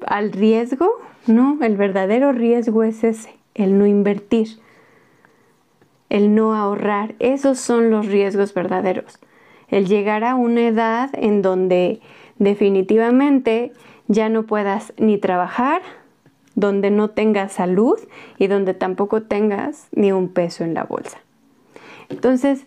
al 0.07 0.31
riesgo, 0.31 0.89
no, 1.27 1.57
el 1.61 1.77
verdadero 1.77 2.31
riesgo 2.31 2.83
es 2.83 3.03
ese, 3.03 3.35
el 3.55 3.77
no 3.77 3.85
invertir, 3.85 4.59
el 6.09 6.33
no 6.35 6.55
ahorrar. 6.55 7.15
Esos 7.19 7.59
son 7.59 7.89
los 7.89 8.07
riesgos 8.07 8.53
verdaderos. 8.53 9.19
El 9.67 9.87
llegar 9.87 10.23
a 10.23 10.35
una 10.35 10.67
edad 10.67 11.09
en 11.13 11.41
donde 11.41 12.01
definitivamente 12.39 13.73
ya 14.07 14.29
no 14.29 14.43
puedas 14.43 14.93
ni 14.97 15.17
trabajar, 15.17 15.81
donde 16.55 16.89
no 16.91 17.11
tengas 17.11 17.53
salud 17.53 17.99
y 18.37 18.47
donde 18.47 18.73
tampoco 18.73 19.21
tengas 19.21 19.87
ni 19.91 20.11
un 20.11 20.29
peso 20.29 20.63
en 20.63 20.73
la 20.73 20.83
bolsa. 20.83 21.19
Entonces, 22.09 22.65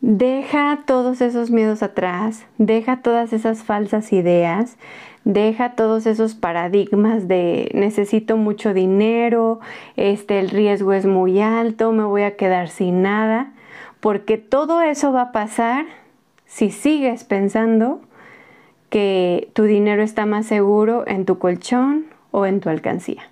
deja 0.00 0.80
todos 0.86 1.20
esos 1.20 1.50
miedos 1.50 1.82
atrás, 1.82 2.46
deja 2.56 3.02
todas 3.02 3.32
esas 3.32 3.62
falsas 3.62 4.12
ideas, 4.12 4.76
deja 5.28 5.74
todos 5.74 6.06
esos 6.06 6.34
paradigmas 6.34 7.28
de 7.28 7.70
necesito 7.74 8.38
mucho 8.38 8.72
dinero, 8.72 9.60
este 9.96 10.38
el 10.40 10.48
riesgo 10.48 10.94
es 10.94 11.04
muy 11.04 11.42
alto, 11.42 11.92
me 11.92 12.04
voy 12.04 12.22
a 12.22 12.34
quedar 12.36 12.70
sin 12.70 13.02
nada, 13.02 13.52
porque 14.00 14.38
todo 14.38 14.80
eso 14.80 15.12
va 15.12 15.22
a 15.22 15.32
pasar 15.32 15.84
si 16.46 16.70
sigues 16.70 17.24
pensando 17.24 18.00
que 18.88 19.50
tu 19.52 19.64
dinero 19.64 20.02
está 20.02 20.24
más 20.24 20.46
seguro 20.46 21.04
en 21.06 21.26
tu 21.26 21.38
colchón 21.38 22.06
o 22.30 22.46
en 22.46 22.60
tu 22.60 22.70
alcancía. 22.70 23.28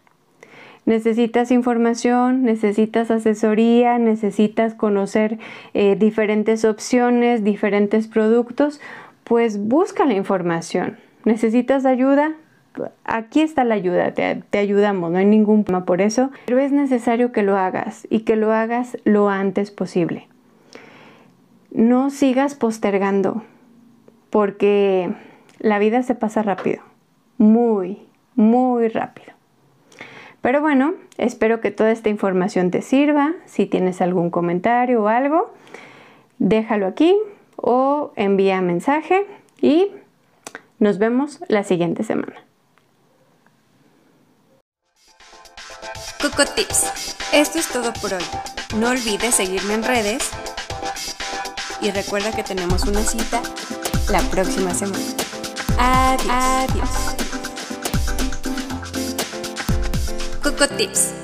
Necesitas 0.85 1.51
información, 1.51 2.43
necesitas 2.43 3.11
asesoría, 3.11 3.99
necesitas 3.99 4.75
conocer 4.75 5.39
eh, 5.73 5.97
diferentes 5.99 6.67
opciones, 6.67 7.43
diferentes 7.43 8.07
productos, 8.07 8.83
pues 9.25 9.59
busca 9.59 10.05
la 10.05 10.13
información. 10.13 11.06
¿Necesitas 11.27 11.85
ayuda? 11.87 12.37
Aquí 13.05 13.41
está 13.41 13.65
la 13.65 13.75
ayuda, 13.75 14.15
te, 14.15 14.59
ayudamos, 14.59 15.11
no 15.11 15.19
hay 15.19 15.25
ningún 15.25 15.65
problema 15.65 15.85
por 15.85 16.01
eso, 16.01 16.31
pero 16.47 16.61
es 16.61 16.71
necesario 16.71 17.33
que 17.33 17.43
lo 17.43 17.57
hagas 17.57 18.07
y 18.11 18.21
que 18.21 18.37
lo 18.37 18.53
hagas 18.53 18.97
lo 19.03 19.29
antes 19.29 19.73
posible. 19.73 20.29
No 21.73 22.11
sigas 22.11 22.55
postergando, 22.55 23.43
porque 24.31 25.13
la 25.59 25.81
vida 25.81 26.05
se 26.05 26.15
pasa 26.15 26.45
rápido, 26.45 26.81
muy, 27.39 27.99
muy 28.37 28.87
rápido. 28.87 29.33
Pero 30.43 30.61
bueno, 30.61 30.95
espero 31.19 31.61
que 31.61 31.73
toda 31.73 31.91
esta 31.91 32.09
información 32.09 32.71
te 32.71 32.83
sirva. 32.83 33.35
Si 33.47 33.67
tienes 33.67 34.01
algún 34.01 34.31
comentario 34.31 35.03
o 35.03 35.09
algo, 35.09 35.53
déjalo 36.39 36.87
aquí 36.87 37.17
o 37.57 38.13
envía 38.15 38.61
mensaje 38.61 39.27
y 39.61 39.91
nos 40.79 40.99
vemos 40.99 41.41
la 41.49 41.65
siguiente 41.65 42.05
semana. 42.05 42.45
Coco 46.21 46.45
Tips. 46.45 47.17
Esto 47.33 47.59
es 47.59 47.69
todo 47.69 47.93
por 47.95 48.15
hoy. 48.15 48.25
No 48.77 48.91
olvides 48.91 49.35
seguirme 49.35 49.75
en 49.75 49.85
redes 49.85 50.31
y 51.81 51.91
recuerda 51.91 52.33
que 52.33 52.43
tenemos 52.43 52.85
una 52.85 53.03
cita 53.03 53.43
la 54.11 54.21
próxima 54.31 54.75
semana. 54.75 55.05
Adiós. 55.79 56.27
Adiós. 56.31 56.91
Coco 60.43 60.69
Tips 60.69 61.16